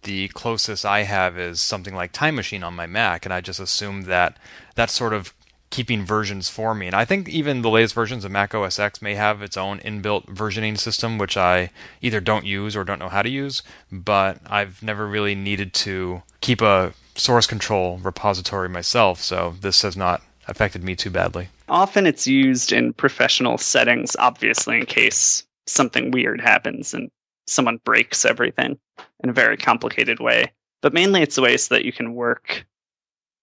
the 0.05 0.28
closest 0.28 0.87
I 0.87 1.02
have 1.02 1.38
is 1.38 1.61
something 1.61 1.94
like 1.94 2.12
Time 2.12 2.35
Machine 2.35 2.64
on 2.64 2.74
my 2.74 2.87
Mac, 2.87 3.26
and 3.26 3.33
I 3.35 3.42
just 3.42 3.61
assume 3.61 4.05
that 4.05 4.38
that's 4.74 4.94
sort 4.94 5.12
of 5.12 5.35
keeping 5.72 6.04
versions 6.04 6.48
for 6.48 6.74
me. 6.74 6.87
And 6.87 6.94
I 6.94 7.04
think 7.04 7.28
even 7.28 7.62
the 7.62 7.70
latest 7.70 7.94
versions 7.94 8.24
of 8.24 8.30
Mac 8.30 8.54
OS 8.54 8.78
X 8.78 9.02
may 9.02 9.16
have 9.16 9.42
its 9.42 9.56
own 9.56 9.80
inbuilt 9.80 10.26
versioning 10.26 10.78
system, 10.78 11.18
which 11.18 11.37
I 11.37 11.70
either 12.00 12.20
don't 12.20 12.46
use 12.46 12.76
or 12.76 12.85
don't 12.85 13.00
know 13.00 13.08
how 13.08 13.22
to 13.22 13.28
use. 13.28 13.62
But 13.90 14.38
I've 14.46 14.80
never 14.82 15.08
really 15.08 15.35
needed 15.35 15.74
to 15.74 16.22
keep 16.40 16.61
a 16.61 16.92
source 17.16 17.46
control 17.46 17.98
repository 17.98 18.68
myself, 18.68 19.20
so 19.20 19.54
this 19.61 19.82
has 19.82 19.96
not 19.96 20.22
affected 20.46 20.85
me 20.85 20.94
too 20.94 21.11
badly. 21.11 21.48
Often 21.68 22.06
it's 22.06 22.26
used 22.26 22.72
in 22.72 22.92
professional 22.92 23.58
settings, 23.58 24.14
obviously, 24.18 24.78
in 24.78 24.87
case 24.87 25.44
something 25.66 26.11
weird 26.11 26.40
happens 26.40 26.92
and 26.92 27.11
someone 27.46 27.78
breaks 27.85 28.24
everything 28.24 28.78
in 29.24 29.30
a 29.30 29.32
very 29.32 29.56
complicated 29.56 30.20
way. 30.20 30.52
But 30.82 30.92
mainly 30.92 31.22
it's 31.22 31.38
a 31.38 31.42
way 31.42 31.56
so 31.56 31.74
that 31.74 31.85
you 31.85 31.92
can 31.92 32.14
work 32.14 32.66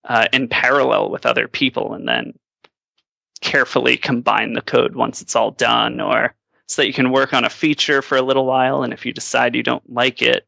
uh, 0.05 0.27
in 0.33 0.47
parallel 0.47 1.09
with 1.09 1.25
other 1.25 1.47
people 1.47 1.93
and 1.93 2.07
then 2.07 2.33
carefully 3.41 3.97
combine 3.97 4.53
the 4.53 4.61
code 4.61 4.95
once 4.95 5.21
it's 5.21 5.35
all 5.35 5.51
done, 5.51 6.01
or 6.01 6.33
so 6.67 6.81
that 6.81 6.87
you 6.87 6.93
can 6.93 7.11
work 7.11 7.33
on 7.33 7.45
a 7.45 7.49
feature 7.49 8.01
for 8.01 8.17
a 8.17 8.21
little 8.21 8.45
while. 8.45 8.83
And 8.83 8.93
if 8.93 9.05
you 9.05 9.13
decide 9.13 9.55
you 9.55 9.63
don't 9.63 9.91
like 9.91 10.21
it, 10.21 10.45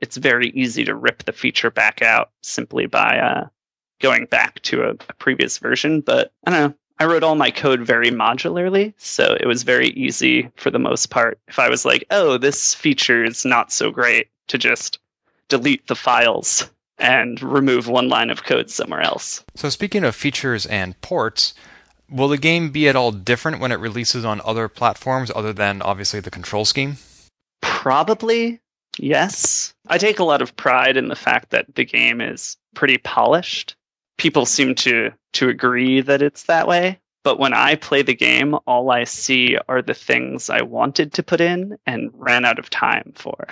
it's 0.00 0.16
very 0.16 0.48
easy 0.50 0.84
to 0.84 0.94
rip 0.94 1.24
the 1.24 1.32
feature 1.32 1.70
back 1.70 2.02
out 2.02 2.30
simply 2.42 2.86
by 2.86 3.18
uh, 3.18 3.48
going 4.00 4.26
back 4.26 4.60
to 4.62 4.82
a, 4.82 4.90
a 4.90 5.14
previous 5.18 5.58
version. 5.58 6.00
But 6.00 6.32
I 6.46 6.50
don't 6.50 6.60
know. 6.60 6.74
I 6.98 7.06
wrote 7.06 7.24
all 7.24 7.34
my 7.34 7.50
code 7.50 7.80
very 7.80 8.10
modularly, 8.10 8.94
so 8.98 9.36
it 9.40 9.46
was 9.46 9.64
very 9.64 9.88
easy 9.88 10.48
for 10.56 10.70
the 10.70 10.78
most 10.78 11.10
part. 11.10 11.40
If 11.48 11.58
I 11.58 11.68
was 11.68 11.84
like, 11.84 12.04
oh, 12.10 12.38
this 12.38 12.72
feature 12.72 13.24
is 13.24 13.44
not 13.44 13.72
so 13.72 13.90
great, 13.90 14.28
to 14.46 14.58
just 14.58 14.98
delete 15.48 15.86
the 15.88 15.96
files 15.96 16.70
and 16.98 17.42
remove 17.42 17.88
one 17.88 18.08
line 18.08 18.30
of 18.30 18.44
code 18.44 18.70
somewhere 18.70 19.00
else. 19.00 19.44
So, 19.54 19.68
speaking 19.68 20.04
of 20.04 20.14
features 20.14 20.66
and 20.66 21.00
ports, 21.00 21.54
will 22.10 22.28
the 22.28 22.38
game 22.38 22.70
be 22.70 22.88
at 22.88 22.96
all 22.96 23.12
different 23.12 23.60
when 23.60 23.72
it 23.72 23.80
releases 23.80 24.24
on 24.24 24.40
other 24.44 24.68
platforms 24.68 25.30
other 25.34 25.52
than 25.52 25.82
obviously 25.82 26.20
the 26.20 26.30
control 26.30 26.64
scheme? 26.64 26.96
Probably, 27.62 28.60
yes. 28.98 29.74
I 29.88 29.98
take 29.98 30.18
a 30.18 30.24
lot 30.24 30.42
of 30.42 30.56
pride 30.56 30.96
in 30.96 31.08
the 31.08 31.16
fact 31.16 31.50
that 31.50 31.74
the 31.74 31.84
game 31.84 32.20
is 32.20 32.56
pretty 32.74 32.98
polished. 32.98 33.76
People 34.16 34.46
seem 34.46 34.74
to 34.76 35.10
to 35.32 35.48
agree 35.48 36.00
that 36.00 36.22
it's 36.22 36.44
that 36.44 36.68
way. 36.68 37.00
But 37.24 37.38
when 37.38 37.54
I 37.54 37.74
play 37.76 38.02
the 38.02 38.14
game, 38.14 38.54
all 38.66 38.90
I 38.90 39.04
see 39.04 39.56
are 39.66 39.80
the 39.80 39.94
things 39.94 40.50
I 40.50 40.62
wanted 40.62 41.14
to 41.14 41.22
put 41.22 41.40
in 41.40 41.78
and 41.86 42.10
ran 42.12 42.44
out 42.44 42.58
of 42.58 42.68
time 42.68 43.12
for. 43.16 43.48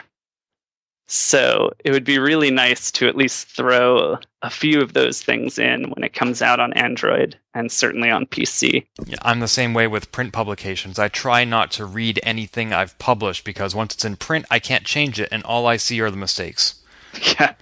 So 1.12 1.70
it 1.84 1.90
would 1.90 2.04
be 2.04 2.18
really 2.18 2.50
nice 2.50 2.90
to 2.92 3.06
at 3.06 3.18
least 3.18 3.46
throw 3.48 4.16
a 4.40 4.48
few 4.48 4.80
of 4.80 4.94
those 4.94 5.20
things 5.20 5.58
in 5.58 5.90
when 5.90 6.04
it 6.04 6.14
comes 6.14 6.40
out 6.40 6.58
on 6.58 6.72
Android 6.72 7.36
and 7.52 7.70
certainly 7.70 8.08
on 8.08 8.24
PC. 8.24 8.86
Yeah, 9.04 9.18
I'm 9.20 9.40
the 9.40 9.46
same 9.46 9.74
way 9.74 9.86
with 9.86 10.10
print 10.10 10.32
publications. 10.32 10.98
I 10.98 11.08
try 11.08 11.44
not 11.44 11.70
to 11.72 11.84
read 11.84 12.18
anything 12.22 12.72
I've 12.72 12.98
published 12.98 13.44
because 13.44 13.74
once 13.74 13.92
it's 13.92 14.06
in 14.06 14.16
print, 14.16 14.46
I 14.50 14.58
can't 14.58 14.86
change 14.86 15.20
it, 15.20 15.28
and 15.30 15.42
all 15.42 15.66
I 15.66 15.76
see 15.76 16.00
are 16.00 16.10
the 16.10 16.16
mistakes. 16.16 16.76
Yeah. 17.38 17.54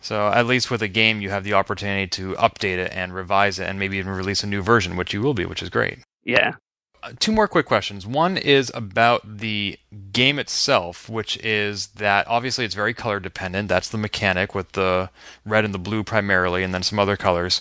So 0.00 0.28
at 0.28 0.46
least 0.46 0.70
with 0.70 0.82
a 0.82 0.86
game, 0.86 1.20
you 1.20 1.30
have 1.30 1.44
the 1.44 1.54
opportunity 1.54 2.06
to 2.08 2.34
update 2.34 2.76
it 2.76 2.92
and 2.92 3.12
revise 3.12 3.58
it, 3.58 3.64
and 3.64 3.76
maybe 3.76 3.96
even 3.96 4.12
release 4.12 4.44
a 4.44 4.46
new 4.46 4.62
version, 4.62 4.96
which 4.96 5.12
you 5.12 5.20
will 5.20 5.34
be, 5.34 5.46
which 5.46 5.62
is 5.62 5.70
great. 5.70 5.98
Yeah 6.22 6.54
two 7.18 7.32
more 7.32 7.48
quick 7.48 7.66
questions. 7.66 8.06
One 8.06 8.36
is 8.36 8.70
about 8.74 9.38
the 9.38 9.78
game 10.12 10.38
itself, 10.38 11.08
which 11.08 11.36
is 11.38 11.88
that 11.88 12.26
obviously 12.28 12.64
it's 12.64 12.74
very 12.74 12.94
color 12.94 13.20
dependent. 13.20 13.68
That's 13.68 13.88
the 13.88 13.98
mechanic 13.98 14.54
with 14.54 14.72
the 14.72 15.10
red 15.44 15.64
and 15.64 15.74
the 15.74 15.78
blue 15.78 16.02
primarily, 16.04 16.62
and 16.62 16.72
then 16.72 16.82
some 16.82 16.98
other 16.98 17.16
colors. 17.16 17.60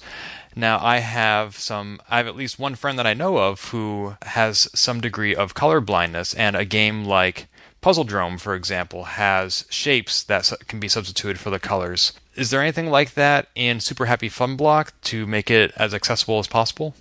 Now, 0.56 0.80
I 0.84 1.00
have 1.00 1.58
some, 1.58 2.00
I 2.10 2.18
have 2.18 2.28
at 2.28 2.36
least 2.36 2.60
one 2.60 2.76
friend 2.76 3.00
that 3.00 3.08
I 3.08 3.14
know 3.14 3.38
of 3.38 3.70
who 3.70 4.16
has 4.22 4.70
some 4.76 5.02
degree 5.02 5.36
of 5.36 5.56
color 5.56 5.82
blindness, 5.82 6.34
and 6.34 6.56
a 6.56 6.66
game 6.66 7.06
like 7.06 7.48
Puzzledrome, 7.82 8.40
for 8.40 8.56
example, 8.56 9.04
has 9.04 9.66
shapes 9.70 10.24
that 10.24 10.52
can 10.68 10.80
be 10.80 10.88
substituted 10.88 11.40
for 11.40 11.50
the 11.50 11.60
colors. 11.60 12.14
Is 12.36 12.50
there 12.50 12.62
anything 12.62 12.90
like 12.90 13.16
that 13.16 13.50
in 13.56 13.80
Super 13.80 14.06
Happy 14.06 14.30
Fun 14.30 14.56
Block 14.56 14.94
to 15.04 15.28
make 15.28 15.52
it 15.52 15.74
as 15.76 15.94
accessible 15.94 16.40
as 16.40 16.48
possible? 16.48 16.96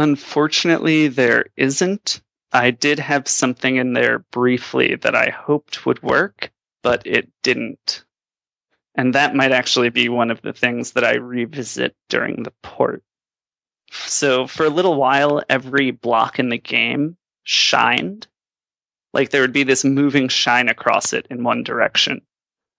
Unfortunately, 0.00 1.08
there 1.08 1.46
isn't. 1.56 2.22
I 2.52 2.70
did 2.70 3.00
have 3.00 3.26
something 3.26 3.76
in 3.76 3.94
there 3.94 4.20
briefly 4.30 4.94
that 4.94 5.16
I 5.16 5.30
hoped 5.30 5.86
would 5.86 6.00
work, 6.04 6.52
but 6.84 7.04
it 7.04 7.28
didn't. 7.42 8.04
And 8.94 9.12
that 9.16 9.34
might 9.34 9.50
actually 9.50 9.90
be 9.90 10.08
one 10.08 10.30
of 10.30 10.40
the 10.42 10.52
things 10.52 10.92
that 10.92 11.02
I 11.02 11.14
revisit 11.14 11.96
during 12.08 12.44
the 12.44 12.52
port. 12.62 13.02
So 13.90 14.46
for 14.46 14.64
a 14.66 14.70
little 14.70 14.94
while, 14.94 15.42
every 15.50 15.90
block 15.90 16.38
in 16.38 16.48
the 16.48 16.58
game 16.58 17.16
shined. 17.42 18.28
Like 19.12 19.30
there 19.30 19.40
would 19.40 19.52
be 19.52 19.64
this 19.64 19.84
moving 19.84 20.28
shine 20.28 20.68
across 20.68 21.12
it 21.12 21.26
in 21.28 21.42
one 21.42 21.64
direction. 21.64 22.22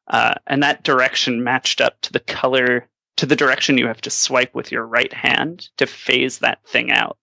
Uh, 0.08 0.36
and 0.48 0.64
that 0.64 0.84
direction 0.84 1.44
matched 1.44 1.82
up 1.82 2.00
to 2.02 2.14
the 2.14 2.22
color 2.22 2.88
to 3.20 3.26
the 3.26 3.36
direction 3.36 3.78
you 3.78 3.86
have 3.86 4.00
to 4.00 4.10
swipe 4.10 4.56
with 4.56 4.72
your 4.72 4.86
right 4.86 5.12
hand 5.12 5.68
to 5.76 5.86
phase 5.86 6.40
that 6.40 6.66
thing 6.66 6.90
out. 6.90 7.18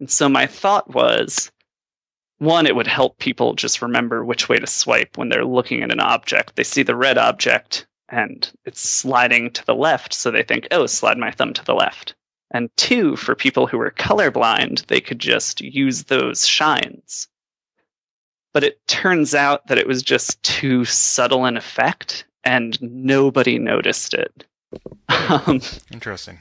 And 0.00 0.10
so 0.10 0.28
my 0.28 0.44
thought 0.44 0.92
was 0.92 1.52
one, 2.38 2.66
it 2.66 2.74
would 2.74 2.88
help 2.88 3.18
people 3.18 3.54
just 3.54 3.80
remember 3.80 4.24
which 4.24 4.48
way 4.48 4.58
to 4.58 4.66
swipe 4.66 5.16
when 5.16 5.28
they're 5.28 5.44
looking 5.44 5.84
at 5.84 5.92
an 5.92 6.00
object. 6.00 6.56
They 6.56 6.64
see 6.64 6.82
the 6.82 6.96
red 6.96 7.16
object 7.16 7.86
and 8.08 8.50
it's 8.64 8.80
sliding 8.80 9.52
to 9.52 9.64
the 9.66 9.74
left, 9.74 10.14
so 10.14 10.32
they 10.32 10.42
think, 10.42 10.66
oh, 10.72 10.86
slide 10.86 11.16
my 11.16 11.30
thumb 11.30 11.52
to 11.52 11.64
the 11.64 11.74
left. 11.74 12.16
And 12.50 12.68
two, 12.76 13.14
for 13.14 13.36
people 13.36 13.68
who 13.68 13.78
are 13.78 13.92
colorblind, 13.92 14.86
they 14.86 15.00
could 15.00 15.20
just 15.20 15.60
use 15.60 16.04
those 16.04 16.44
shines. 16.44 17.28
But 18.52 18.64
it 18.64 18.84
turns 18.88 19.32
out 19.32 19.68
that 19.68 19.78
it 19.78 19.86
was 19.86 20.02
just 20.02 20.42
too 20.42 20.84
subtle 20.84 21.44
an 21.44 21.56
effect, 21.56 22.26
and 22.42 22.76
nobody 22.82 23.60
noticed 23.60 24.12
it. 24.12 24.44
Um, 25.08 25.60
Interesting. 25.92 26.38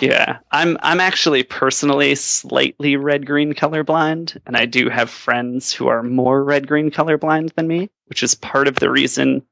Yeah, 0.00 0.38
I'm 0.52 0.78
I'm 0.82 1.00
actually 1.00 1.42
personally 1.42 2.14
slightly 2.14 2.96
red 2.96 3.26
green 3.26 3.54
colorblind, 3.54 4.38
and 4.46 4.56
I 4.56 4.64
do 4.64 4.88
have 4.88 5.10
friends 5.10 5.72
who 5.72 5.88
are 5.88 6.02
more 6.02 6.44
red 6.44 6.68
green 6.68 6.90
colorblind 6.90 7.54
than 7.54 7.66
me, 7.66 7.90
which 8.06 8.22
is 8.22 8.34
part 8.34 8.68
of 8.68 8.76
the 8.76 8.90
reason 8.90 9.42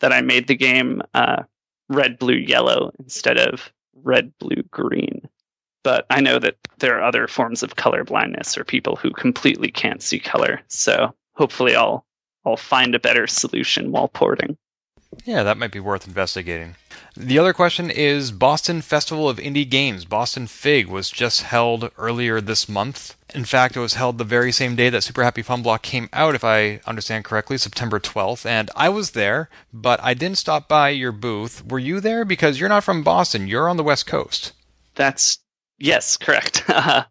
that 0.00 0.12
I 0.12 0.20
made 0.20 0.46
the 0.46 0.56
game 0.56 1.02
uh, 1.14 1.42
red 1.88 2.18
blue 2.18 2.34
yellow 2.34 2.92
instead 2.98 3.38
of 3.38 3.72
red 4.02 4.32
blue 4.38 4.62
green. 4.70 5.28
But 5.82 6.06
I 6.10 6.20
know 6.20 6.38
that 6.38 6.56
there 6.78 6.98
are 6.98 7.02
other 7.02 7.26
forms 7.26 7.62
of 7.62 7.76
color 7.76 8.04
blindness 8.04 8.58
or 8.58 8.64
people 8.64 8.96
who 8.96 9.10
completely 9.10 9.70
can't 9.70 10.02
see 10.02 10.18
color. 10.18 10.60
So 10.68 11.14
hopefully, 11.32 11.74
I'll 11.74 12.04
I'll 12.44 12.56
find 12.56 12.94
a 12.94 13.00
better 13.00 13.26
solution 13.26 13.90
while 13.90 14.08
porting. 14.08 14.56
Yeah, 15.24 15.42
that 15.42 15.56
might 15.56 15.72
be 15.72 15.80
worth 15.80 16.06
investigating. 16.06 16.76
The 17.16 17.38
other 17.38 17.52
question 17.52 17.90
is 17.90 18.30
Boston 18.30 18.82
Festival 18.82 19.28
of 19.28 19.38
Indie 19.38 19.68
Games, 19.68 20.04
Boston 20.04 20.46
Fig, 20.46 20.86
was 20.86 21.10
just 21.10 21.42
held 21.42 21.90
earlier 21.96 22.40
this 22.40 22.68
month. 22.68 23.16
In 23.34 23.44
fact, 23.44 23.76
it 23.76 23.80
was 23.80 23.94
held 23.94 24.18
the 24.18 24.24
very 24.24 24.52
same 24.52 24.76
day 24.76 24.90
that 24.90 25.02
Super 25.02 25.24
Happy 25.24 25.42
Fun 25.42 25.62
Block 25.62 25.82
came 25.82 26.08
out, 26.12 26.34
if 26.34 26.44
I 26.44 26.80
understand 26.86 27.24
correctly, 27.24 27.58
September 27.58 27.98
12th. 27.98 28.46
And 28.46 28.70
I 28.76 28.88
was 28.88 29.10
there, 29.10 29.48
but 29.72 29.98
I 30.02 30.14
didn't 30.14 30.38
stop 30.38 30.68
by 30.68 30.90
your 30.90 31.12
booth. 31.12 31.64
Were 31.66 31.78
you 31.78 32.00
there? 32.00 32.24
Because 32.24 32.60
you're 32.60 32.68
not 32.68 32.84
from 32.84 33.02
Boston, 33.02 33.48
you're 33.48 33.68
on 33.68 33.76
the 33.78 33.82
West 33.82 34.06
Coast. 34.06 34.52
That's, 34.94 35.38
yes, 35.78 36.16
correct. 36.16 36.64
I 36.68 37.06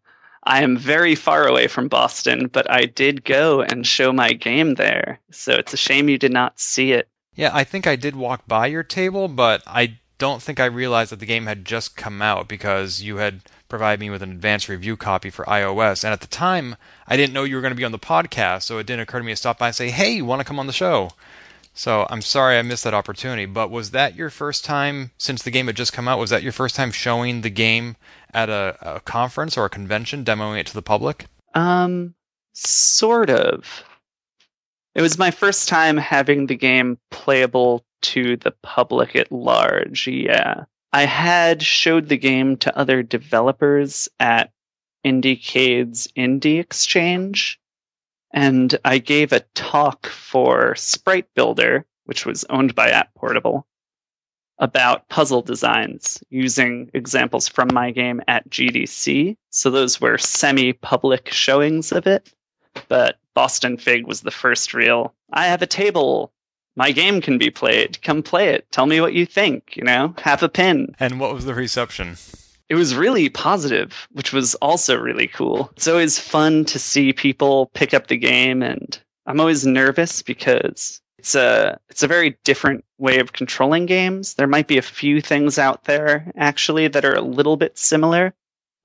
am 0.45 0.77
very 0.77 1.15
far 1.15 1.45
away 1.47 1.67
from 1.67 1.87
Boston, 1.89 2.47
but 2.47 2.71
I 2.71 2.85
did 2.85 3.25
go 3.25 3.61
and 3.61 3.85
show 3.85 4.13
my 4.13 4.31
game 4.31 4.75
there. 4.75 5.19
So 5.31 5.53
it's 5.55 5.73
a 5.73 5.77
shame 5.77 6.07
you 6.07 6.17
did 6.17 6.31
not 6.31 6.59
see 6.59 6.93
it 6.93 7.09
yeah, 7.37 7.51
I 7.53 7.63
think 7.63 7.87
I 7.87 7.95
did 7.95 8.15
walk 8.15 8.47
by 8.47 8.67
your 8.67 8.83
table, 8.83 9.27
but 9.27 9.61
I 9.65 9.99
don't 10.17 10.41
think 10.41 10.59
I 10.59 10.65
realized 10.65 11.11
that 11.11 11.19
the 11.19 11.25
game 11.27 11.45
had 11.45 11.63
just 11.63 11.95
come 11.95 12.21
out 12.21 12.47
because 12.47 13.01
you 13.03 13.17
had 13.17 13.41
provided 13.69 13.99
me 13.99 14.09
with 14.09 14.23
an 14.23 14.31
advanced 14.31 14.67
review 14.67 14.97
copy 14.97 15.29
for 15.29 15.45
iOS. 15.45 16.03
And 16.03 16.11
at 16.11 16.21
the 16.21 16.27
time, 16.27 16.75
I 17.07 17.15
didn't 17.15 17.33
know 17.33 17.43
you 17.43 17.55
were 17.55 17.61
going 17.61 17.71
to 17.71 17.77
be 17.77 17.85
on 17.85 17.91
the 17.91 17.99
podcast, 17.99 18.63
so 18.63 18.79
it 18.79 18.87
didn't 18.87 19.01
occur 19.01 19.19
to 19.19 19.23
me 19.23 19.33
to 19.33 19.35
stop 19.35 19.59
by 19.59 19.67
and 19.67 19.75
say, 19.75 19.91
hey, 19.91 20.11
you 20.11 20.25
want 20.25 20.39
to 20.39 20.45
come 20.45 20.59
on 20.59 20.65
the 20.65 20.73
show? 20.73 21.11
So 21.75 22.07
I'm 22.09 22.23
sorry 22.23 22.57
I 22.57 22.63
missed 22.63 22.85
that 22.85 22.95
opportunity, 22.95 23.45
but 23.45 23.69
was 23.69 23.91
that 23.91 24.15
your 24.15 24.31
first 24.31 24.65
time 24.65 25.11
since 25.19 25.43
the 25.43 25.51
game 25.51 25.67
had 25.67 25.75
just 25.75 25.93
come 25.93 26.07
out? 26.07 26.17
Was 26.17 26.31
that 26.31 26.41
your 26.41 26.51
first 26.51 26.75
time 26.75 26.91
showing 26.91 27.41
the 27.41 27.51
game 27.51 27.97
at 28.33 28.49
a, 28.49 28.77
a 28.81 28.99
conference 29.01 29.55
or 29.55 29.65
a 29.65 29.69
convention, 29.69 30.25
demoing 30.25 30.59
it 30.59 30.65
to 30.67 30.73
the 30.73 30.81
public? 30.81 31.27
Um, 31.53 32.15
sort 32.53 33.29
of. 33.29 33.83
It 34.97 35.03
was 35.03 35.19
my 35.19 35.29
first 35.29 35.69
time 35.69 35.95
having 35.95 36.47
the 36.47 36.55
game 36.55 36.97
playable 37.11 37.85
to 38.01 38.35
the 38.35 38.49
public 38.63 39.15
at 39.15 39.31
large. 39.31 40.07
Yeah. 40.07 40.63
I 40.91 41.05
had 41.05 41.61
showed 41.61 42.09
the 42.09 42.17
game 42.17 42.57
to 42.57 42.75
other 42.75 43.03
developers 43.03 44.09
at 44.19 44.51
IndieCade's 45.05 46.07
Indie 46.17 46.59
Exchange, 46.59 47.59
and 48.33 48.75
I 48.83 48.97
gave 48.97 49.33
a 49.33 49.45
talk 49.53 50.07
for 50.07 50.73
Sprite 50.73 51.27
Builder, 51.35 51.85
which 52.05 52.25
was 52.25 52.43
owned 52.45 52.73
by 52.73 52.89
Apportable, 52.89 53.65
about 54.57 55.07
puzzle 55.09 55.43
designs 55.43 56.23
using 56.31 56.89
examples 56.95 57.47
from 57.47 57.69
my 57.71 57.91
game 57.91 58.19
at 58.27 58.49
GDC. 58.49 59.37
So 59.51 59.69
those 59.69 60.01
were 60.01 60.17
semi 60.17 60.73
public 60.73 61.29
showings 61.29 61.91
of 61.91 62.07
it, 62.07 62.33
but 62.87 63.19
Boston 63.37 63.77
Fig 63.77 64.07
was 64.07 64.21
the 64.21 64.31
first 64.31 64.73
real. 64.73 65.13
I 65.31 65.45
have 65.45 65.61
a 65.61 65.67
table. 65.67 66.33
My 66.75 66.91
game 66.91 67.21
can 67.21 67.37
be 67.37 67.51
played. 67.51 68.01
Come 68.01 68.23
play 68.23 68.49
it. 68.49 68.65
Tell 68.71 68.87
me 68.87 68.99
what 68.99 69.13
you 69.13 69.27
think, 69.27 69.77
you 69.77 69.83
know? 69.83 70.15
Have 70.23 70.41
a 70.41 70.49
pin. 70.49 70.95
And 70.99 71.19
what 71.19 71.35
was 71.35 71.45
the 71.45 71.53
reception? 71.53 72.17
It 72.67 72.73
was 72.73 72.95
really 72.95 73.29
positive, 73.29 74.07
which 74.11 74.33
was 74.33 74.55
also 74.55 74.97
really 74.97 75.27
cool. 75.27 75.69
It's 75.75 75.87
always 75.87 76.17
fun 76.17 76.65
to 76.65 76.79
see 76.79 77.13
people 77.13 77.69
pick 77.75 77.93
up 77.93 78.07
the 78.07 78.17
game 78.17 78.63
and 78.63 78.99
I'm 79.27 79.39
always 79.39 79.67
nervous 79.67 80.23
because 80.23 80.99
it's 81.19 81.35
a 81.35 81.79
it's 81.89 82.01
a 82.01 82.07
very 82.07 82.39
different 82.43 82.85
way 82.97 83.19
of 83.19 83.33
controlling 83.33 83.85
games. 83.85 84.33
There 84.33 84.47
might 84.47 84.67
be 84.67 84.79
a 84.79 84.81
few 84.81 85.21
things 85.21 85.59
out 85.59 85.83
there 85.83 86.31
actually 86.37 86.87
that 86.87 87.05
are 87.05 87.13
a 87.13 87.21
little 87.21 87.55
bit 87.55 87.77
similar. 87.77 88.33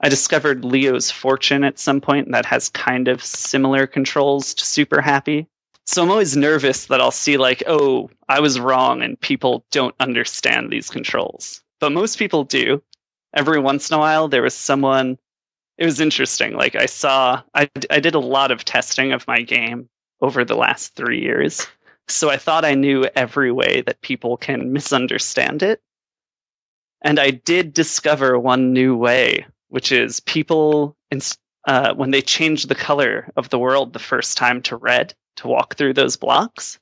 I 0.02 0.08
discovered 0.08 0.64
Leo's 0.64 1.10
Fortune 1.10 1.64
at 1.64 1.78
some 1.78 2.00
point 2.00 2.30
that 2.32 2.46
has 2.46 2.68
kind 2.68 3.08
of 3.08 3.24
similar 3.24 3.86
controls 3.86 4.52
to 4.54 4.64
Super 4.64 5.00
Happy. 5.00 5.46
So 5.86 6.02
I'm 6.02 6.10
always 6.10 6.36
nervous 6.36 6.86
that 6.86 7.00
I'll 7.00 7.10
see 7.10 7.36
like, 7.36 7.62
oh, 7.66 8.10
I 8.28 8.40
was 8.40 8.60
wrong 8.60 9.02
and 9.02 9.20
people 9.20 9.64
don't 9.70 9.94
understand 10.00 10.70
these 10.70 10.90
controls. 10.90 11.62
But 11.80 11.92
most 11.92 12.18
people 12.18 12.44
do. 12.44 12.82
Every 13.34 13.58
once 13.58 13.90
in 13.90 13.96
a 13.96 13.98
while 13.98 14.28
there 14.28 14.42
was 14.42 14.54
someone 14.54 15.18
it 15.78 15.86
was 15.86 16.00
interesting. 16.00 16.54
Like 16.54 16.74
I 16.74 16.86
saw 16.86 17.42
I 17.54 17.70
I 17.90 18.00
did 18.00 18.14
a 18.14 18.20
lot 18.20 18.50
of 18.50 18.64
testing 18.64 19.12
of 19.12 19.26
my 19.26 19.42
game 19.42 19.88
over 20.20 20.44
the 20.44 20.54
last 20.54 20.94
3 20.94 21.20
years 21.20 21.66
so 22.08 22.30
I 22.30 22.36
thought 22.36 22.64
I 22.64 22.74
knew 22.74 23.08
every 23.16 23.52
way 23.52 23.82
that 23.82 24.02
people 24.02 24.36
can 24.36 24.72
misunderstand 24.72 25.62
it. 25.62 25.80
And 27.00 27.18
I 27.18 27.30
did 27.30 27.74
discover 27.74 28.38
one 28.38 28.72
new 28.72 28.96
way, 28.96 29.46
which 29.72 29.90
is 29.90 30.20
people, 30.20 30.94
uh, 31.66 31.94
when 31.94 32.10
they 32.10 32.20
changed 32.20 32.68
the 32.68 32.74
color 32.74 33.32
of 33.36 33.48
the 33.48 33.58
world 33.58 33.94
the 33.94 33.98
first 33.98 34.36
time 34.36 34.60
to 34.60 34.76
red 34.76 35.14
to 35.36 35.48
walk 35.48 35.76
through 35.76 35.94
those 35.94 36.14
blocks, 36.14 36.78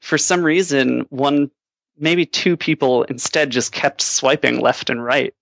for 0.00 0.16
some 0.16 0.44
reason, 0.44 1.04
one, 1.10 1.50
maybe 1.98 2.24
two 2.24 2.56
people 2.56 3.02
instead 3.04 3.50
just 3.50 3.72
kept 3.72 4.00
swiping 4.00 4.60
left 4.60 4.90
and 4.90 5.02
right. 5.04 5.34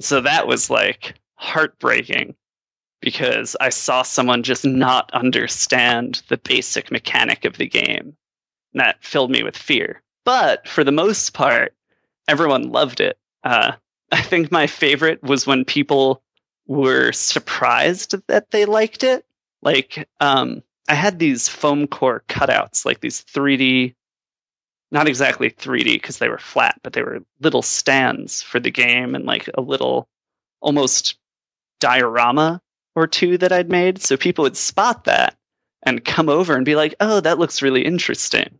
So 0.00 0.20
that 0.20 0.48
was 0.48 0.68
like 0.68 1.14
heartbreaking 1.36 2.34
because 3.00 3.54
I 3.60 3.68
saw 3.68 4.02
someone 4.02 4.42
just 4.42 4.64
not 4.64 5.12
understand 5.12 6.24
the 6.26 6.38
basic 6.38 6.90
mechanic 6.90 7.44
of 7.44 7.56
the 7.56 7.68
game 7.68 8.16
that 8.74 9.04
filled 9.04 9.30
me 9.30 9.44
with 9.44 9.56
fear. 9.56 10.02
But 10.24 10.66
for 10.66 10.82
the 10.82 10.90
most 10.90 11.34
part, 11.34 11.72
everyone 12.26 12.72
loved 12.72 12.98
it. 12.98 13.16
Uh, 13.44 13.74
I 14.10 14.22
think 14.22 14.50
my 14.50 14.66
favorite 14.66 15.22
was 15.22 15.46
when 15.46 15.64
people 15.64 16.20
were 16.66 17.12
surprised 17.12 18.14
that 18.28 18.50
they 18.50 18.64
liked 18.64 19.02
it. 19.02 19.24
Like, 19.62 20.08
um, 20.20 20.62
I 20.88 20.94
had 20.94 21.18
these 21.18 21.48
foam 21.48 21.86
core 21.86 22.24
cutouts, 22.28 22.84
like 22.84 23.00
these 23.00 23.24
3D, 23.24 23.94
not 24.90 25.08
exactly 25.08 25.50
3D 25.50 25.94
because 25.94 26.18
they 26.18 26.28
were 26.28 26.38
flat, 26.38 26.80
but 26.82 26.92
they 26.92 27.02
were 27.02 27.20
little 27.40 27.62
stands 27.62 28.42
for 28.42 28.60
the 28.60 28.70
game 28.70 29.14
and 29.14 29.24
like 29.24 29.48
a 29.54 29.60
little 29.60 30.08
almost 30.60 31.16
diorama 31.80 32.60
or 32.94 33.06
two 33.06 33.38
that 33.38 33.52
I'd 33.52 33.70
made. 33.70 34.02
So 34.02 34.16
people 34.16 34.42
would 34.42 34.56
spot 34.56 35.04
that 35.04 35.36
and 35.82 36.04
come 36.04 36.28
over 36.28 36.54
and 36.54 36.64
be 36.64 36.76
like, 36.76 36.94
oh, 37.00 37.20
that 37.20 37.38
looks 37.38 37.62
really 37.62 37.84
interesting. 37.84 38.58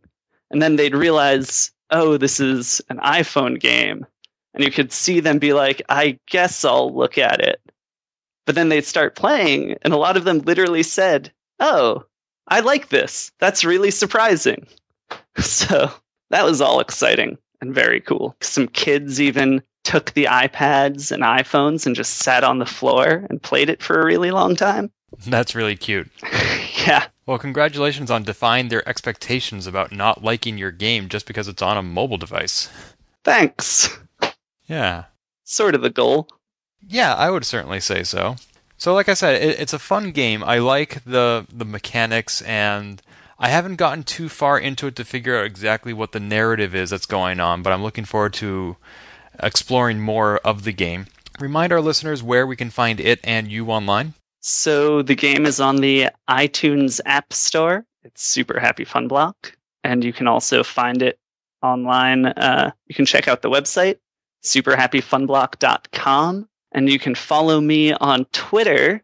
And 0.51 0.61
then 0.61 0.75
they'd 0.75 0.95
realize, 0.95 1.71
oh, 1.89 2.17
this 2.17 2.39
is 2.39 2.81
an 2.89 2.97
iPhone 2.97 3.59
game. 3.59 4.05
And 4.53 4.63
you 4.63 4.71
could 4.71 4.91
see 4.91 5.19
them 5.19 5.39
be 5.39 5.53
like, 5.53 5.81
I 5.89 6.19
guess 6.29 6.63
I'll 6.63 6.93
look 6.93 7.17
at 7.17 7.39
it. 7.41 7.59
But 8.45 8.55
then 8.55 8.69
they'd 8.69 8.85
start 8.85 9.15
playing, 9.15 9.77
and 9.83 9.93
a 9.93 9.97
lot 9.97 10.17
of 10.17 10.25
them 10.25 10.39
literally 10.39 10.83
said, 10.83 11.31
oh, 11.59 12.03
I 12.47 12.59
like 12.59 12.89
this. 12.89 13.31
That's 13.39 13.63
really 13.65 13.91
surprising. 13.91 14.67
So 15.39 15.91
that 16.29 16.45
was 16.45 16.61
all 16.61 16.79
exciting 16.79 17.39
and 17.59 17.73
very 17.73 17.99
cool. 18.01 18.35
Some 18.41 18.67
kids 18.67 19.19
even 19.19 19.63
took 19.83 20.11
the 20.11 20.25
iPads 20.25 21.11
and 21.11 21.23
iPhones 21.23 21.85
and 21.85 21.95
just 21.95 22.17
sat 22.17 22.43
on 22.43 22.59
the 22.59 22.65
floor 22.65 23.25
and 23.29 23.41
played 23.41 23.69
it 23.69 23.81
for 23.81 23.99
a 23.99 24.05
really 24.05 24.31
long 24.31 24.55
time. 24.55 24.91
That's 25.27 25.55
really 25.55 25.75
cute. 25.75 26.09
yeah. 26.85 27.05
Well, 27.25 27.37
congratulations 27.37 28.11
on 28.11 28.23
defying 28.23 28.67
their 28.67 28.87
expectations 28.87 29.65
about 29.65 29.91
not 29.91 30.23
liking 30.23 30.57
your 30.57 30.71
game 30.71 31.09
just 31.09 31.25
because 31.25 31.47
it's 31.47 31.61
on 31.61 31.77
a 31.77 31.83
mobile 31.83 32.17
device. 32.17 32.69
Thanks. 33.23 33.97
Yeah. 34.65 35.05
Sort 35.45 35.75
of 35.75 35.81
the 35.81 35.89
goal. 35.89 36.27
Yeah, 36.87 37.15
I 37.15 37.29
would 37.29 37.45
certainly 37.45 37.79
say 37.79 38.03
so. 38.03 38.35
So, 38.77 38.93
like 38.93 39.07
I 39.07 39.13
said, 39.13 39.41
it, 39.41 39.59
it's 39.59 39.73
a 39.73 39.79
fun 39.79 40.11
game. 40.11 40.43
I 40.43 40.59
like 40.59 41.03
the 41.05 41.45
the 41.51 41.65
mechanics, 41.65 42.41
and 42.41 43.01
I 43.39 43.49
haven't 43.49 43.75
gotten 43.75 44.03
too 44.03 44.29
far 44.29 44.59
into 44.59 44.87
it 44.87 44.95
to 44.97 45.05
figure 45.05 45.37
out 45.37 45.45
exactly 45.45 45.93
what 45.93 46.11
the 46.11 46.19
narrative 46.19 46.75
is 46.75 46.89
that's 46.89 47.05
going 47.05 47.39
on. 47.39 47.63
But 47.63 47.73
I'm 47.73 47.83
looking 47.83 48.05
forward 48.05 48.33
to 48.35 48.77
exploring 49.41 50.01
more 50.01 50.37
of 50.39 50.63
the 50.63 50.73
game. 50.73 51.07
Remind 51.39 51.71
our 51.71 51.81
listeners 51.81 52.21
where 52.21 52.45
we 52.45 52.55
can 52.55 52.69
find 52.69 52.99
it 52.99 53.19
and 53.23 53.51
you 53.51 53.67
online. 53.67 54.13
So 54.41 55.01
the 55.01 55.15
game 55.15 55.45
is 55.45 55.59
on 55.59 55.77
the 55.77 56.09
iTunes 56.29 56.99
App 57.05 57.33
Store. 57.33 57.85
It's 58.03 58.21
Super 58.21 58.59
Happy 58.59 58.83
Fun 58.83 59.07
Block, 59.07 59.55
and 59.83 60.03
you 60.03 60.11
can 60.11 60.27
also 60.27 60.63
find 60.63 61.01
it 61.01 61.17
online. 61.61 62.25
Uh, 62.25 62.71
you 62.87 62.95
can 62.95 63.05
check 63.05 63.27
out 63.27 63.41
the 63.41 63.49
website 63.49 63.97
superhappyfunblock.com, 64.43 66.49
and 66.73 66.89
you 66.89 66.99
can 66.99 67.15
follow 67.15 67.61
me 67.61 67.93
on 67.93 68.25
Twitter 68.25 69.03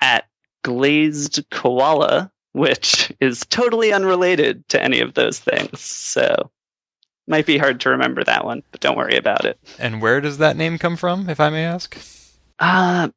at 0.00 0.26
Glazed 0.62 1.44
Koala, 1.50 2.30
which 2.52 3.12
is 3.20 3.44
totally 3.48 3.92
unrelated 3.92 4.68
to 4.68 4.82
any 4.82 5.00
of 5.00 5.14
those 5.14 5.38
things. 5.38 5.80
So 5.80 6.50
might 7.26 7.46
be 7.46 7.58
hard 7.58 7.80
to 7.80 7.90
remember 7.90 8.22
that 8.24 8.44
one, 8.44 8.62
but 8.70 8.80
don't 8.80 8.96
worry 8.96 9.16
about 9.16 9.44
it. 9.44 9.58
And 9.78 10.02
where 10.02 10.20
does 10.20 10.38
that 10.38 10.56
name 10.56 10.78
come 10.78 10.96
from, 10.96 11.28
if 11.28 11.40
I 11.40 11.50
may 11.50 11.64
ask? 11.64 11.96
Uh, 12.58 13.08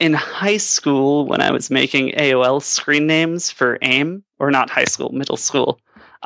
in 0.00 0.14
high 0.14 0.56
school 0.56 1.26
when 1.26 1.40
I 1.40 1.52
was 1.52 1.70
making 1.70 2.12
AOL 2.12 2.62
screen 2.62 3.06
names 3.06 3.50
for 3.50 3.78
AIM, 3.82 4.24
or 4.38 4.50
not 4.50 4.70
high 4.70 4.86
school, 4.86 5.10
middle 5.10 5.36
school, 5.36 5.78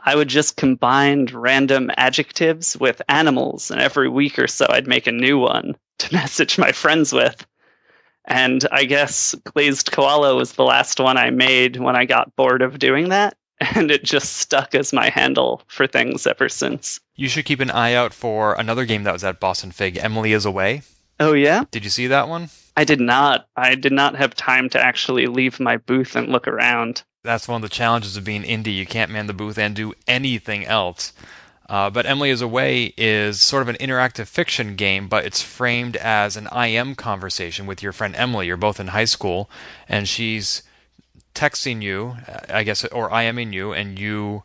I 0.05 0.17
would 0.17 0.29
just 0.29 0.57
combine 0.57 1.27
random 1.27 1.91
adjectives 1.97 2.77
with 2.77 3.03
animals, 3.09 3.71
and 3.71 3.81
every 3.81 4.09
week 4.09 4.39
or 4.39 4.47
so 4.47 4.67
I'd 4.71 4.87
make 4.87 5.07
a 5.07 5.13
new 5.13 5.39
one 5.39 5.77
to 5.99 6.13
message 6.15 6.59
my 6.59 6.73
friends 6.73 7.13
with. 7.13 7.47
And 8.27 8.67
I 8.73 8.85
guess 8.85 9.35
glazed 9.45 9.93
koala 9.93 10.35
was 10.35 10.53
the 10.53 10.65
last 10.65 10.99
one 10.99 11.19
I 11.19 11.31
made 11.31 11.77
when 11.77 11.95
I 11.95 12.07
got 12.07 12.35
bored 12.37 12.63
of 12.63 12.79
doing 12.79 13.11
that, 13.11 13.37
and 13.61 13.91
it 13.91 14.05
just 14.05 14.39
stuck 14.39 14.75
as 14.75 14.93
my 14.93 15.11
handle 15.11 15.63
for 15.67 15.87
things 15.87 16.27
ever 16.27 16.49
since. 16.49 17.01
You 17.17 17.29
should 17.29 17.45
keep 17.45 17.61
an 17.61 17.71
eye 17.71 17.93
out 17.93 18.15
for 18.15 18.55
another 18.55 18.87
game 18.87 19.03
that 19.05 19.13
was 19.13 19.25
at 19.25 19.41
Boston 19.41 19.73
Fig, 19.73 19.99
Emily 19.99 20.33
is 20.33 20.45
Away. 20.47 20.83
Oh, 21.21 21.33
yeah? 21.33 21.65
Did 21.71 21.85
you 21.85 21.91
see 21.91 22.09
that 22.09 22.29
one? 22.29 22.49
I 22.77 22.85
did 22.85 23.01
not. 23.01 23.47
I 23.57 23.77
did 23.77 23.93
not 23.93 24.17
have 24.17 24.35
time 24.35 24.69
to 24.71 24.81
actually 24.81 25.27
leave 25.27 25.61
my 25.61 25.77
booth 25.77 26.17
and 26.17 26.29
look 26.29 26.49
around. 26.49 27.05
That's 27.23 27.47
one 27.47 27.57
of 27.57 27.63
the 27.63 27.75
challenges 27.75 28.17
of 28.17 28.25
being 28.25 28.43
indie. 28.43 28.75
You 28.75 28.85
can't 28.85 29.13
man 29.13 29.27
the 29.27 29.33
booth 29.33 29.57
and 29.57 29.77
do 29.77 29.95
anything 30.09 30.65
else. 30.65 31.13
Uh, 31.69 31.89
but 31.89 32.05
Emily 32.07 32.31
is 32.31 32.43
Away 32.43 32.93
is 32.97 33.43
sort 33.43 33.63
of 33.63 33.69
an 33.69 33.77
interactive 33.77 34.27
fiction 34.27 34.77
game, 34.77 35.09
but 35.09 35.25
it's 35.25 35.43
framed 35.43 35.97
as 35.97 36.37
an 36.37 36.49
IM 36.55 36.95
conversation 36.95 37.67
with 37.67 37.83
your 37.83 37.93
friend 37.93 38.15
Emily. 38.17 38.47
You're 38.47 38.57
both 38.57 38.79
in 38.79 38.89
high 38.89 39.07
school, 39.07 39.49
and 39.89 40.07
she's 40.07 40.63
texting 41.35 41.83
you, 41.83 42.17
I 42.49 42.63
guess, 42.65 42.85
or 42.87 43.11
IMing 43.11 43.53
you, 43.53 43.73
and 43.73 43.99
you 43.99 44.43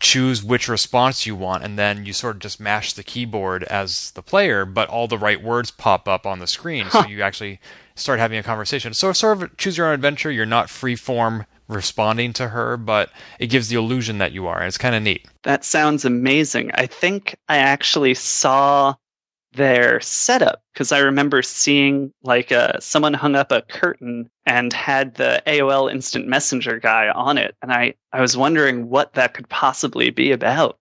choose 0.00 0.42
which 0.42 0.68
response 0.68 1.26
you 1.26 1.34
want, 1.36 1.64
and 1.64 1.78
then 1.78 2.06
you 2.06 2.12
sort 2.12 2.36
of 2.36 2.40
just 2.40 2.60
mash 2.60 2.92
the 2.92 3.02
keyboard 3.02 3.64
as 3.64 4.12
the 4.12 4.22
player, 4.22 4.64
but 4.64 4.88
all 4.88 5.08
the 5.08 5.18
right 5.18 5.42
words 5.42 5.70
pop 5.70 6.08
up 6.08 6.24
on 6.24 6.38
the 6.38 6.46
screen, 6.46 6.86
huh. 6.86 7.02
so 7.02 7.08
you 7.08 7.20
actually 7.20 7.60
start 7.94 8.18
having 8.18 8.38
a 8.38 8.42
conversation. 8.42 8.94
So 8.94 9.12
sort 9.12 9.42
of 9.42 9.56
choose 9.56 9.76
your 9.76 9.88
own 9.88 9.94
adventure. 9.94 10.30
You're 10.30 10.46
not 10.46 10.70
free 10.70 10.96
form 10.96 11.46
responding 11.68 12.32
to 12.34 12.48
her, 12.48 12.76
but 12.76 13.10
it 13.38 13.46
gives 13.46 13.68
the 13.68 13.76
illusion 13.76 14.18
that 14.18 14.32
you 14.32 14.46
are. 14.46 14.58
And 14.58 14.66
it's 14.66 14.78
kind 14.78 14.94
of 14.94 15.02
neat. 15.02 15.26
That 15.42 15.64
sounds 15.64 16.04
amazing. 16.04 16.70
I 16.74 16.86
think 16.86 17.36
I 17.48 17.58
actually 17.58 18.14
saw 18.14 18.94
their 19.54 20.00
setup 20.00 20.62
because 20.72 20.92
I 20.92 20.98
remember 20.98 21.42
seeing 21.42 22.12
like 22.22 22.52
uh, 22.52 22.78
someone 22.80 23.14
hung 23.14 23.36
up 23.36 23.52
a 23.52 23.62
curtain 23.62 24.28
and 24.46 24.72
had 24.72 25.14
the 25.14 25.42
AOL 25.46 25.90
Instant 25.90 26.26
Messenger 26.26 26.80
guy 26.80 27.08
on 27.08 27.38
it, 27.38 27.56
and 27.62 27.72
I 27.72 27.94
I 28.12 28.20
was 28.20 28.36
wondering 28.36 28.88
what 28.88 29.14
that 29.14 29.34
could 29.34 29.48
possibly 29.48 30.10
be 30.10 30.32
about. 30.32 30.78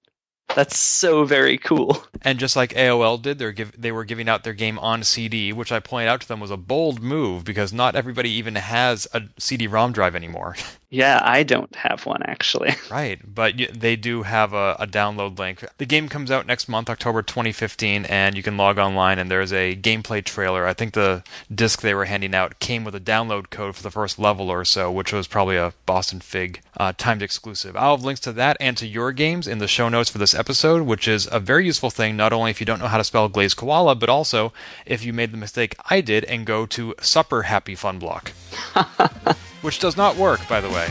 That's 0.56 0.78
so 0.78 1.26
very 1.26 1.58
cool. 1.58 2.04
And 2.22 2.40
just 2.40 2.56
like 2.56 2.74
AOL 2.74 3.22
did, 3.22 3.40
they 3.40 3.52
give, 3.52 3.80
they 3.80 3.92
were 3.92 4.06
giving 4.06 4.30
out 4.30 4.44
their 4.44 4.54
game 4.54 4.80
on 4.80 5.04
CD, 5.04 5.52
which 5.52 5.72
I 5.72 5.80
pointed 5.80 6.10
out 6.10 6.22
to 6.22 6.28
them 6.28 6.40
was 6.40 6.52
a 6.52 6.58
bold 6.58 7.02
move 7.02 7.44
because 7.44 7.74
not 7.74 7.96
everybody 7.96 8.30
even 8.32 8.56
has 8.56 9.08
a 9.14 9.24
CD-ROM 9.38 9.92
drive 9.92 10.16
anymore. 10.16 10.56
Yeah, 10.94 11.20
I 11.24 11.42
don't 11.42 11.76
have 11.76 12.06
one 12.06 12.22
actually. 12.22 12.76
Right, 12.92 13.20
but 13.26 13.56
they 13.74 13.96
do 13.96 14.22
have 14.22 14.54
a, 14.54 14.76
a, 14.78 14.86
download 14.86 15.40
link. 15.40 15.66
The 15.80 15.88
game 15.88 16.08
comes 16.08 16.30
out 16.30 16.46
next 16.46 16.68
month, 16.68 16.92
October 16.92 17.24
2015, 17.24 18.06
and 18.06 18.38
you 18.38 18.44
can 18.44 18.56
log 18.56 18.78
online 18.78 19.18
and 19.18 19.32
there's 19.32 19.52
a 19.52 19.76
gameplay 19.76 20.24
trailer. 20.24 20.68
I 20.68 20.74
think 20.74 20.94
the 20.94 21.24
disc 21.54 21.82
they 21.82 21.96
were 21.96 22.06
handing 22.06 22.36
out 22.36 22.60
came 22.60 22.84
with 22.84 22.94
a 22.94 23.00
download 23.00 23.50
code 23.50 23.76
for 23.76 23.82
the 23.82 23.90
first 23.90 24.20
level 24.20 24.52
or 24.52 24.64
so, 24.64 24.92
which 24.92 25.12
was 25.12 25.26
probably 25.26 25.58
a 25.58 25.74
Boston 25.88 26.20
Fig 26.20 26.62
uh, 26.78 26.94
timed 26.96 27.24
exclusive. 27.24 27.76
I'll 27.76 27.96
have 27.96 28.06
links 28.06 28.22
to 28.22 28.34
that 28.34 28.58
and 28.60 28.78
to 28.78 28.86
your 28.86 29.12
games 29.12 29.48
in 29.48 29.58
the 29.58 29.68
show 29.68 29.90
notes 29.90 30.12
for 30.12 30.20
this 30.20 30.36
episode, 30.36 30.84
which 30.84 31.08
is 31.08 31.28
a 31.32 31.40
very 31.40 31.66
useful 31.66 31.90
thing, 31.90 32.16
not 32.16 32.34
only 32.34 32.52
if 32.52 32.60
you 32.60 32.68
don't 32.68 32.80
know 32.80 32.88
how 32.88 33.00
to 33.00 33.04
spell 33.04 33.28
Glazed 33.28 33.58
Koala, 33.58 33.96
but 33.96 34.10
also 34.10 34.54
if 34.86 35.04
you 35.04 35.14
made 35.14 35.32
the 35.32 35.38
mistake 35.38 35.76
I 35.90 36.02
did 36.02 36.26
and 36.26 36.46
go 36.46 36.68
to 36.68 36.94
Supper 37.02 37.44
Happy 37.44 37.74
Fun 37.74 37.98
Block. 37.98 38.34
which 39.64 39.80
does 39.80 39.98
not 39.98 40.16
work, 40.16 40.48
by 40.48 40.62
the 40.62 40.70
way. 40.70 40.88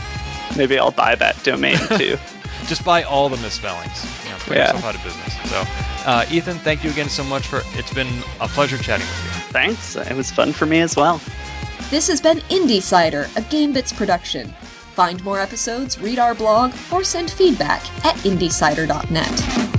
Maybe 0.57 0.77
I'll 0.77 0.91
buy 0.91 1.15
that 1.15 1.41
domain 1.43 1.77
too. 1.97 2.17
Just 2.65 2.83
buy 2.83 3.03
all 3.03 3.29
the 3.29 3.37
misspellings. 3.37 4.05
You 4.23 4.31
know, 4.31 4.37
put 4.39 4.57
yeah. 4.57 4.73
yourself 4.73 4.85
out 4.85 4.95
of 4.95 5.03
business. 5.03 5.49
So, 5.49 5.63
uh, 6.05 6.25
Ethan, 6.29 6.57
thank 6.59 6.83
you 6.83 6.89
again 6.91 7.09
so 7.09 7.23
much 7.23 7.47
for. 7.47 7.61
It's 7.77 7.93
been 7.93 8.09
a 8.41 8.47
pleasure 8.47 8.77
chatting 8.77 9.07
with 9.07 9.25
you. 9.25 9.31
Thanks. 9.51 9.95
It 9.95 10.15
was 10.15 10.31
fun 10.31 10.51
for 10.51 10.65
me 10.65 10.81
as 10.81 10.95
well. 10.95 11.21
This 11.89 12.07
has 12.07 12.19
been 12.19 12.39
Indiecider, 12.49 13.25
a 13.37 13.41
GameBits 13.41 13.95
production. 13.95 14.49
Find 14.93 15.23
more 15.23 15.39
episodes, 15.39 15.99
read 15.99 16.19
our 16.19 16.33
blog, 16.33 16.73
or 16.91 17.03
send 17.03 17.31
feedback 17.31 17.81
at 18.05 18.15
indiecider.net. 18.17 19.73